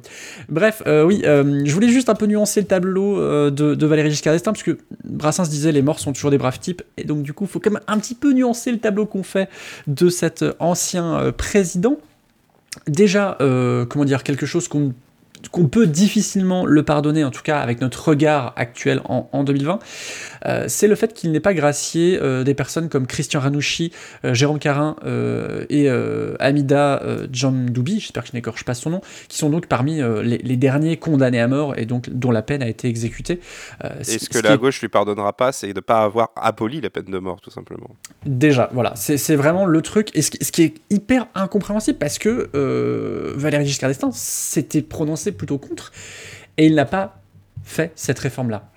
Bref, 0.49 0.83
oui, 0.85 1.21
je 1.23 1.71
voulais 1.71 1.89
juste 1.89 2.09
un 2.09 2.15
peu 2.15 2.25
nuancer 2.25 2.61
le 2.61 2.67
tableau 2.67 3.21
de, 3.49 3.75
de 3.75 3.85
Valéry 3.85 4.09
Giscard 4.09 4.33
d'Estaing, 4.33 4.53
parce 4.53 4.63
que 4.63 4.77
Brassens 5.03 5.49
disait 5.49 5.71
les 5.71 5.81
morts 5.81 5.99
sont 5.99 6.11
toujours 6.11 6.31
des 6.31 6.37
braves 6.37 6.59
types, 6.59 6.83
et 6.97 7.03
donc 7.03 7.23
du 7.23 7.33
coup, 7.33 7.45
il 7.45 7.49
faut 7.49 7.59
quand 7.59 7.71
même 7.71 7.83
un 7.87 7.99
petit 7.99 8.15
peu 8.15 8.33
nuancer 8.33 8.71
le 8.71 8.79
tableau 8.79 9.05
qu'on 9.05 9.23
fait 9.23 9.49
de 9.87 10.09
cet 10.09 10.43
ancien 10.59 11.31
président. 11.31 11.99
Déjà, 12.87 13.37
euh, 13.41 13.85
comment 13.85 14.05
dire, 14.05 14.23
quelque 14.23 14.45
chose 14.45 14.67
qu'on 14.67 14.93
qu'on 15.49 15.67
peut 15.67 15.87
difficilement 15.87 16.65
le 16.65 16.83
pardonner, 16.83 17.23
en 17.23 17.31
tout 17.31 17.41
cas 17.43 17.59
avec 17.59 17.81
notre 17.81 18.09
regard 18.09 18.53
actuel 18.55 19.01
en, 19.05 19.29
en 19.31 19.43
2020, 19.43 19.79
euh, 20.45 20.65
c'est 20.67 20.87
le 20.87 20.95
fait 20.95 21.13
qu'il 21.13 21.31
n'ait 21.31 21.39
pas 21.39 21.53
gracié 21.53 22.19
euh, 22.21 22.43
des 22.43 22.53
personnes 22.53 22.89
comme 22.89 23.07
Christian 23.07 23.39
Ranouchi, 23.39 23.91
euh, 24.23 24.33
Jérôme 24.33 24.59
Carin 24.59 24.95
et 25.69 25.89
Amida 26.39 27.01
Djamdoubi, 27.31 27.99
j'espère 27.99 28.23
que 28.23 28.29
je 28.29 28.33
n'écorche 28.35 28.63
pas 28.65 28.73
son 28.73 28.89
nom, 28.89 29.01
qui 29.27 29.37
sont 29.37 29.49
donc 29.49 29.67
parmi 29.67 30.01
les, 30.23 30.37
les 30.37 30.57
derniers 30.57 30.97
condamnés 30.97 31.39
à 31.39 31.47
mort 31.47 31.77
et 31.77 31.85
donc 31.85 32.09
dont 32.09 32.31
la 32.31 32.41
peine 32.41 32.61
a 32.63 32.67
été 32.67 32.87
exécutée. 32.87 33.39
Et 33.99 34.03
ce- 34.03 34.19
ce 34.19 34.29
que 34.29 34.39
la 34.39 34.53
est- 34.53 34.57
gauche 34.57 34.81
lui 34.81 34.89
pardonnera 34.89 35.33
pas, 35.33 35.51
c'est 35.51 35.67
de 35.67 35.73
ne 35.73 35.79
pas 35.81 36.03
avoir 36.03 36.29
aboli 36.35 36.81
la 36.81 36.89
peine 36.89 37.05
de 37.05 37.17
mort, 37.19 37.41
tout 37.41 37.51
simplement. 37.51 37.89
Déjà, 38.25 38.69
voilà, 38.73 38.93
c'est 38.95 39.35
vraiment 39.35 39.65
le 39.65 39.81
truc, 39.81 40.09
et 40.15 40.21
ce 40.21 40.31
qui, 40.31 40.43
ce 40.43 40.51
qui 40.51 40.63
est 40.63 40.73
hyper 40.89 41.27
incompréhensible, 41.35 41.97
parce 41.97 42.17
que 42.19 42.49
Valéry 43.35 43.65
Giscard 43.65 43.89
d'Estaing 43.89 44.11
s'était 44.13 44.81
prononcé 44.81 45.31
plutôt 45.37 45.57
contre, 45.57 45.91
et 46.57 46.65
il 46.65 46.75
n'a 46.75 46.85
pas 46.85 47.21
fait 47.63 47.91
cette 47.95 48.19
réforme-là. 48.19 48.69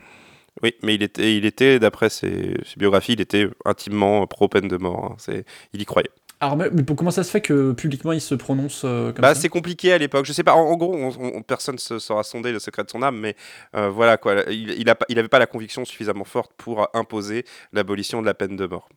Oui, 0.62 0.74
mais 0.82 0.94
il 0.96 1.02
était, 1.02 1.36
il 1.36 1.44
était 1.44 1.78
d'après 1.78 2.08
ses, 2.10 2.54
ses 2.64 2.76
biographies, 2.78 3.12
il 3.12 3.20
était 3.20 3.48
intimement 3.64 4.26
pro-peine 4.26 4.66
de 4.68 4.76
mort. 4.76 5.04
hein. 5.12 5.14
C'est, 5.18 5.44
il 5.72 5.80
y 5.80 5.84
croyait. 5.84 6.10
Alors, 6.40 6.56
mais 6.56 6.70
mais 6.70 6.84
comment 6.84 7.10
ça 7.10 7.24
se 7.24 7.30
fait 7.30 7.40
que 7.40 7.72
publiquement 7.72 8.12
il 8.12 8.20
se 8.20 8.34
prononce 8.36 8.82
euh, 8.84 9.12
comme 9.12 9.22
Bah, 9.22 9.34
ça 9.34 9.40
c'est 9.40 9.48
compliqué 9.48 9.92
à 9.92 9.98
l'époque. 9.98 10.24
Je 10.24 10.32
sais 10.32 10.44
pas. 10.44 10.54
En, 10.54 10.60
en 10.70 10.76
gros, 10.76 10.94
on, 10.94 11.08
on- 11.38 11.42
personne 11.42 11.76
ne 11.90 11.98
saura 11.98 12.22
sonder 12.22 12.52
le 12.52 12.60
secret 12.60 12.84
de 12.84 12.90
son 12.90 13.02
âme, 13.02 13.18
mais 13.18 13.34
euh, 13.74 13.88
voilà 13.90 14.16
quoi. 14.18 14.44
Il, 14.48 14.84
pas- 14.84 15.06
il 15.08 15.28
pas 15.28 15.38
la 15.40 15.46
conviction 15.46 15.84
suffisamment 15.84 16.24
forte 16.24 16.52
pour 16.56 16.88
imposer 16.94 17.44
l'abolition 17.72 18.20
de 18.20 18.26
la 18.26 18.34
peine 18.34 18.54
de 18.56 18.66
mort. 18.66 18.88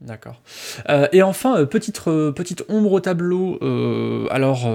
D'accord. 0.00 0.40
Euh, 0.88 1.08
et 1.12 1.22
enfin, 1.22 1.58
euh, 1.58 1.66
petite, 1.66 2.00
euh, 2.06 2.32
petite 2.32 2.64
ombre 2.70 2.92
au 2.92 3.00
tableau. 3.00 3.58
euh, 3.60 4.26
alors, 4.30 4.66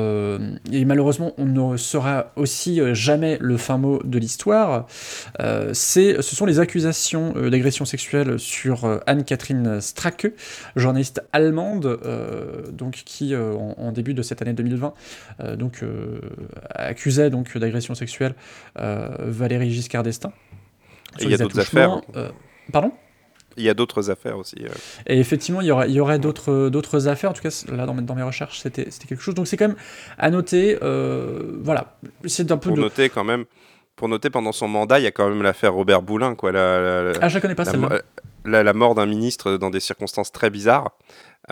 et 0.71 0.85
malheureusement, 0.85 1.33
on 1.38 1.45
ne 1.45 1.77
saura 1.77 2.31
aussi 2.35 2.79
jamais 2.93 3.38
le 3.41 3.57
fin 3.57 3.77
mot 3.77 4.01
de 4.03 4.19
l'histoire. 4.19 4.85
Ce 5.39 6.21
sont 6.21 6.45
les 6.45 6.59
accusations 6.59 7.31
d'agression 7.31 7.85
sexuelle 7.85 8.38
sur 8.38 8.99
Anne-Catherine 9.07 9.81
Stracke, 9.81 10.27
journaliste 10.75 11.23
allemande, 11.33 11.99
donc 12.71 13.01
qui, 13.05 13.35
en, 13.35 13.75
en 13.77 13.91
début 13.91 14.13
de 14.13 14.21
cette 14.21 14.41
année 14.41 14.53
2020, 14.53 14.93
euh, 15.39 15.55
donc 15.55 15.83
accusait 16.69 17.29
donc 17.29 17.57
d'agression 17.57 17.95
sexuelle 17.95 18.35
Valérie 18.75 19.71
Giscard 19.71 20.03
d'Estaing. 20.03 20.33
Et 21.19 21.23
il 21.23 21.31
y 21.31 21.33
a 21.33 21.38
d'autres 21.38 21.59
affaires. 21.59 22.01
pardon? 22.71 22.91
Il 23.57 23.63
y 23.63 23.69
a 23.69 23.73
d'autres 23.73 24.09
affaires 24.09 24.37
aussi. 24.37 24.57
euh. 24.61 24.69
et 25.07 25.19
effectivement, 25.19 25.61
il 25.61 25.67
y 25.67 25.71
aurait, 25.71 25.89
il 25.89 25.93
y 25.95 25.99
aurait 25.99 26.19
d'autres, 26.19 26.69
d'autres 26.69 27.07
affaires. 27.07 27.29
En 27.29 27.33
tout 27.33 27.41
cas, 27.41 27.63
là, 27.71 27.85
dans, 27.85 27.93
mes- 27.93 28.01
dans 28.01 28.15
mes 28.15 28.23
recherches, 28.23 28.59
c'était, 28.59 28.87
c'était 28.91 29.07
quelque 29.07 29.21
chose. 29.21 29.35
Donc, 29.35 29.47
c'est 29.47 29.57
quand 29.57 29.67
même 29.69 29.77
à 30.17 30.29
noter. 30.29 30.77
euh, 30.83 31.57
voilà. 31.61 31.95
C'est 32.25 32.51
un 32.51 32.57
peu 32.57 32.69
Pour 32.69 32.77
de. 32.77 32.81
noter 32.81 33.09
quand 33.09 33.23
même. 33.23 33.45
Pour 33.95 34.09
noter 34.09 34.29
pendant 34.29 34.51
son 34.51 34.67
mandat, 34.67 34.99
il 34.99 35.03
y 35.03 35.07
a 35.07 35.11
quand 35.11 35.29
même 35.29 35.41
l'affaire 35.41 35.73
Robert 35.73 36.01
Boulin, 36.01 36.35
quoi. 36.35 36.51
La, 36.51 36.81
la- 36.81 37.03
la- 37.03 37.19
Ah, 37.21 37.29
je 37.29 37.35
la 37.35 37.41
connais 37.41 37.55
pas 37.55 37.63
celle-là. 37.63 38.01
La- 38.45 38.63
la 38.63 38.73
mort 38.73 38.95
d'un 38.95 39.05
ministre 39.05 39.58
dans 39.58 39.69
des 39.69 39.79
circonstances 39.79 40.31
très 40.31 40.49
bizarres. 40.49 40.91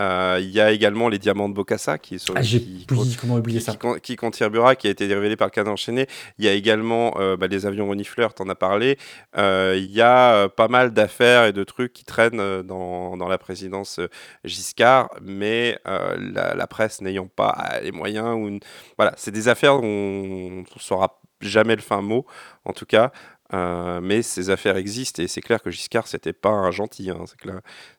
Euh, 0.00 0.38
Il 0.40 0.50
y 0.50 0.60
a 0.60 0.72
également 0.72 1.08
les 1.08 1.20
diamants 1.20 1.48
de 1.48 1.54
Bokassa 1.54 1.98
qui, 1.98 2.18
sont, 2.18 2.32
Ah, 2.36 2.42
qui, 2.58 2.84
oui, 2.90 3.16
comment 3.20 3.36
oublier 3.36 3.60
qui, 3.60 3.64
ça 3.64 3.70
qui 3.72 3.78
con- 3.78 3.98
qui 4.02 4.16
contribuera, 4.16 4.74
qui 4.74 4.88
a 4.88 4.90
été 4.90 5.06
révélé 5.06 5.36
par 5.36 5.46
le 5.46 5.52
canard 5.52 5.72
enchaîné. 5.74 6.08
Il 6.38 6.44
y 6.44 6.48
a 6.48 6.52
également 6.52 7.14
euh, 7.20 7.36
bah, 7.36 7.46
les 7.46 7.64
avions 7.64 7.88
renifleurs, 7.88 8.34
t'en 8.34 8.48
as 8.48 8.56
parlé. 8.56 8.98
Euh, 9.36 9.74
Il 9.78 9.92
y 9.92 10.00
a 10.00 10.48
pas 10.48 10.66
mal 10.66 10.92
d'affaires 10.92 11.44
et 11.44 11.52
de 11.52 11.62
trucs 11.62 11.92
qui 11.92 12.04
traînent 12.04 12.62
dans, 12.62 13.16
dans 13.16 13.28
la 13.28 13.38
présidence 13.38 14.00
Giscard, 14.44 15.10
mais 15.22 15.78
la, 15.84 16.54
la 16.56 16.66
presse 16.66 17.00
n'ayant 17.00 17.28
pas 17.28 17.56
les 17.82 17.92
moyens, 17.92 18.34
ou 18.36 18.48
une- 18.48 18.60
voilà, 18.96 19.12
c'est 19.16 19.30
des 19.30 19.46
affaires 19.46 19.76
où 19.76 19.84
on 19.84 20.60
ne 20.62 20.64
saura 20.80 21.20
jamais 21.40 21.76
le 21.76 21.82
fin 21.82 22.00
mot, 22.00 22.26
en 22.64 22.72
tout 22.72 22.86
cas. 22.86 23.12
Euh, 23.54 24.00
mais 24.00 24.22
ces 24.22 24.50
affaires 24.50 24.76
existent 24.76 25.22
et 25.22 25.28
c'est 25.28 25.40
clair 25.40 25.62
que 25.62 25.70
Giscard 25.70 26.08
c'était 26.08 26.32
pas 26.32 26.48
un 26.48 26.72
gentil, 26.72 27.10
hein, 27.10 27.24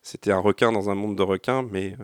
c'était 0.01 0.31
un 0.31 0.39
requin 0.39 0.73
dans 0.73 0.89
un 0.89 0.95
monde 0.95 1.15
de 1.17 1.23
requins, 1.23 1.63
mais 1.71 1.95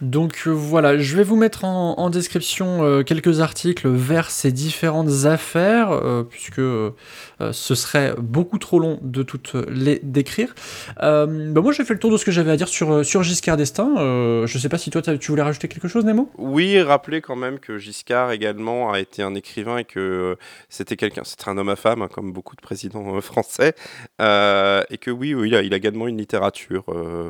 Donc 0.00 0.42
euh, 0.46 0.50
voilà, 0.50 0.98
je 0.98 1.16
vais 1.16 1.22
vous 1.22 1.36
mettre 1.36 1.64
en, 1.64 1.98
en 1.98 2.10
description 2.10 2.82
euh, 2.82 3.02
quelques 3.02 3.40
articles 3.40 3.88
vers 3.88 4.30
ces 4.30 4.50
différentes 4.50 5.26
affaires, 5.26 5.90
euh, 5.90 6.22
puisque 6.22 6.60
ce 6.60 7.74
serait 7.74 8.14
beaucoup 8.18 8.58
trop 8.58 8.78
long 8.78 8.98
de 9.02 9.22
toutes 9.22 9.54
les 9.68 10.00
décrire. 10.02 10.54
Bah 10.96 11.26
moi 11.26 11.72
j'ai 11.72 11.84
fait 11.84 11.94
le 11.94 12.00
tour 12.00 12.10
de 12.10 12.16
ce 12.16 12.24
que 12.24 12.30
j'avais 12.30 12.50
à 12.50 12.56
dire 12.56 12.68
sur, 12.68 13.04
sur 13.04 13.22
Giscard 13.22 13.56
d'Estaing. 13.56 14.46
Je 14.46 14.58
sais 14.58 14.68
pas 14.68 14.78
si 14.78 14.90
toi 14.90 15.02
tu 15.02 15.30
voulais 15.30 15.42
rajouter 15.42 15.68
quelque 15.68 15.88
chose, 15.88 16.04
Nemo? 16.04 16.30
Oui, 16.38 16.80
rappelez 16.80 17.20
quand 17.20 17.36
même 17.36 17.58
que 17.58 17.78
Giscard 17.78 18.32
également 18.32 18.92
a 18.92 19.00
été 19.00 19.22
un 19.22 19.34
écrivain 19.34 19.78
et 19.78 19.84
que 19.84 20.36
c'était 20.68 20.96
quelqu'un, 20.96 21.22
c'était 21.24 21.48
un 21.48 21.58
homme 21.58 21.68
à 21.68 21.76
femme, 21.76 22.02
hein, 22.02 22.08
comme 22.12 22.32
beaucoup 22.32 22.56
de 22.56 22.62
présidents 22.62 23.20
français, 23.20 23.74
et 24.18 24.98
que 24.98 25.10
oui, 25.10 25.34
oui, 25.34 25.48
il 25.48 25.54
a, 25.54 25.62
il 25.62 25.74
a 25.74 25.76
également 25.76 26.08
une 26.08 26.18
littérature, 26.18 26.84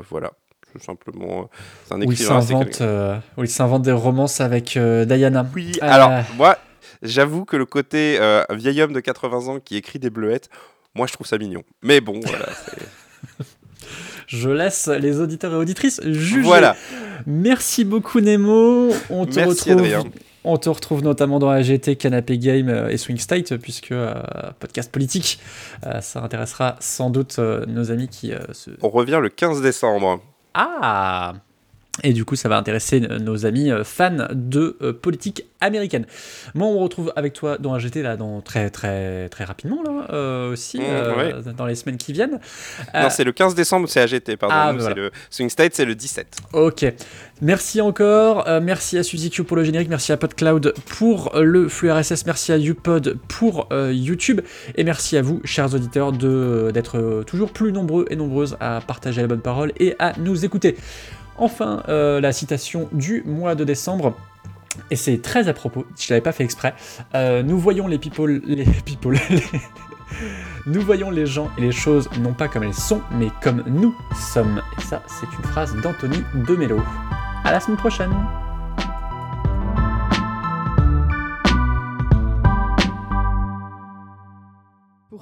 voilà, 0.09 0.33
tout 0.79 0.85
simplement, 0.85 1.41
euh, 1.41 1.57
c'est 1.87 1.95
un 1.95 2.01
écrivain. 2.01 2.65
euh, 2.81 3.17
où 3.37 3.43
il 3.45 3.49
s'invente 3.51 3.83
des 3.83 3.93
romances 3.93 4.41
avec 4.41 4.77
euh, 4.77 5.05
Diana. 5.05 5.47
Oui, 5.55 5.73
Euh, 5.83 5.87
alors 5.89 6.11
moi, 6.37 6.59
j'avoue 7.03 7.45
que 7.45 7.57
le 7.57 7.67
côté 7.67 8.19
vieil 8.51 8.83
homme 8.83 8.93
de 8.93 9.01
80 9.01 9.49
ans 9.49 9.61
qui 9.61 9.77
écrit 9.77 9.99
des 9.99 10.11
bleuettes, 10.11 10.49
moi 10.95 11.07
je 11.07 11.13
trouve 11.13 11.27
ça 11.27 11.39
mignon. 11.39 11.63
Mais 11.83 12.01
bon, 12.01 12.21
voilà. 12.25 12.47
Je 14.27 14.49
laisse 14.49 14.89
les 14.89 15.21
auditeurs 15.21 15.53
et 15.53 15.57
auditrices 15.57 16.01
juger. 16.05 16.41
voilà. 16.43 16.75
Merci 17.27 17.85
beaucoup 17.85 18.21
Nemo. 18.21 18.91
On 19.09 19.25
te 19.25 19.37
Merci, 19.37 19.71
retrouve. 19.71 19.73
Adrien. 19.87 20.05
On 20.43 20.57
te 20.59 20.69
retrouve 20.69 21.03
notamment 21.03 21.39
dans 21.39 21.49
AGT, 21.51 21.97
Canapé 21.97 22.39
Game 22.39 22.69
et 22.91 22.97
Swing 22.99 23.19
State, 23.19 23.57
puisque 23.57 23.91
euh, 23.93 24.15
podcast 24.61 24.91
politique, 24.93 25.39
euh, 25.85 26.01
ça 26.01 26.23
intéressera 26.23 26.77
sans 26.81 27.11
doute 27.11 27.37
euh, 27.41 27.67
nos 27.67 27.91
amis 27.91 28.09
qui 28.09 28.33
se. 28.53 28.71
On 28.83 28.89
revient 28.89 29.19
le 29.21 29.29
15 29.29 29.61
décembre. 29.63 30.21
Ah 30.59 31.46
Et 32.03 32.13
du 32.13 32.25
coup, 32.27 32.37
ça 32.37 32.49
va 32.51 32.59
intéresser 32.59 33.03
euh, 33.11 33.19
nos 33.19 33.47
amis 33.47 33.71
euh, 33.71 33.83
fans 33.83 34.29
de 34.31 34.77
euh, 34.83 34.93
politique 34.93 35.45
américaine. 35.63 36.05
Moi, 36.55 36.67
on 36.69 36.75
me 36.75 36.79
retrouve 36.79 37.11
avec 37.17 37.33
toi 37.33 37.57
dans 37.59 37.73
AGT 37.73 38.03
là, 38.03 38.17
dans 38.19 38.43
très 38.43 38.69
très 38.69 39.31
très 39.31 39.45
rapidement 39.45 39.83
là 39.83 40.07
euh, 40.13 40.53
aussi, 40.53 40.79
Mmh, 40.79 40.83
euh, 40.87 41.41
dans 41.57 41.65
les 41.65 41.75
semaines 41.75 41.97
qui 41.97 42.13
viennent. 42.13 42.39
Non, 42.95 43.09
c'est 43.09 43.25
le 43.25 43.33
15 43.33 43.55
décembre, 43.55 43.89
c'est 43.89 44.01
AGT, 44.01 44.37
pardon. 44.37 44.55
Ah, 44.57 44.73
voilà. 44.75 44.89
c'est 44.89 44.95
le 44.95 45.11
Swing 45.31 45.49
State, 45.49 45.75
c'est 45.75 45.87
le 45.87 45.95
17. 45.95 46.37
Ok. 46.53 46.85
Merci 47.41 47.81
encore. 47.81 48.47
Merci 48.63 48.99
à 48.99 49.03
Suzy 49.03 49.31
Q 49.31 49.45
pour 49.45 49.57
le 49.57 49.65
générique. 49.65 49.89
Merci 49.89 50.13
à 50.13 50.17
PodCloud 50.19 50.75
pour 50.87 51.33
le 51.39 51.69
flux 51.69 51.91
RSS. 51.91 52.27
Merci 52.27 52.53
à 52.53 52.59
UPod 52.59 53.17
pour 53.29 53.69
YouTube. 53.91 54.43
Et 54.75 54.85
merci 54.85 55.17
à 55.17 55.23
vous, 55.23 55.41
chers 55.45 55.75
auditeurs, 55.75 56.13
de- 56.13 56.71
d'être 56.75 57.25
toujours 57.27 57.51
plus 57.53 57.73
nombreux 57.73 58.05
et 58.11 58.17
nombreuses 58.17 58.57
à 58.61 58.81
partager 58.87 59.23
la 59.23 59.27
bonne 59.29 59.41
parole 59.41 59.73
et 59.81 59.97
à 59.99 60.13
nous 60.19 60.45
écouter. 60.45 60.77
Enfin, 61.39 61.83
euh, 61.89 62.21
la 62.21 62.33
citation 62.33 62.89
du 62.93 63.23
mois 63.27 63.55
de 63.55 63.65
décembre. 63.65 64.15
Et 64.91 64.97
c'est 64.97 65.23
très 65.23 65.49
à 65.49 65.55
propos, 65.55 65.87
je 65.99 66.13
l'avais 66.13 66.21
pas 66.21 66.33
fait 66.33 66.45
exprès. 66.45 66.75
Euh, 67.15 67.43
nous 67.43 67.59
voyons 67.59 67.87
les 67.87 67.99
people, 67.99 68.43
les 68.47 68.65
people, 68.85 69.19
nous 70.67 70.83
voyons 70.83 71.11
les 71.11 71.25
gens 71.25 71.51
et 71.57 71.63
les 71.63 71.73
choses 71.73 72.11
non 72.21 72.35
pas 72.35 72.49
comme 72.49 72.63
elles 72.63 72.75
sont, 72.75 73.01
mais 73.13 73.29
comme 73.43 73.65
nous 73.67 73.95
sommes. 74.15 74.63
Et 74.79 74.83
ça, 74.83 75.03
c'est 75.07 75.27
une 75.39 75.45
phrase 75.45 75.75
d'Anthony 75.77 76.23
Demello. 76.47 76.81
À 77.45 77.53
la 77.53 77.61
semaine 77.61 77.79
prochaine. 77.79 78.13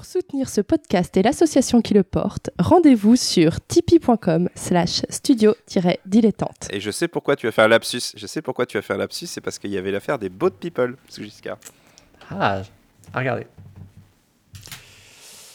Pour 0.05 0.11
soutenir 0.11 0.51
ce 0.51 0.61
podcast 0.61 1.17
et 1.17 1.23
l'association 1.23 1.81
qui 1.81 1.95
le 1.95 2.03
porte, 2.03 2.51
rendez-vous 2.59 3.17
sur 3.17 3.59
tipeee.com 3.62 4.51
slash 4.55 5.01
studio-dilettante. 5.09 6.69
Et 6.69 6.79
je 6.79 6.90
sais 6.90 7.09
pourquoi 7.09 7.37
tu 7.37 7.49
as 7.49 7.53
fait 7.53 7.62
un 7.62 7.69
lapsus. 7.69 8.12
Je 8.14 8.27
sais 8.27 8.43
pourquoi 8.43 8.67
tu 8.67 8.77
as 8.77 8.83
fait 8.83 8.93
un 8.93 8.99
lapsus, 8.99 9.25
c'est 9.25 9.40
parce 9.40 9.59
qu'il 9.59 9.71
y 9.71 9.79
avait 9.79 9.90
l'affaire 9.90 10.19
des 10.19 10.29
boat 10.29 10.51
people, 10.61 10.99
sous 11.09 11.23
Giscard. 11.23 11.57
Ah, 12.31 12.61
à 13.14 13.19
regarder. 13.19 13.47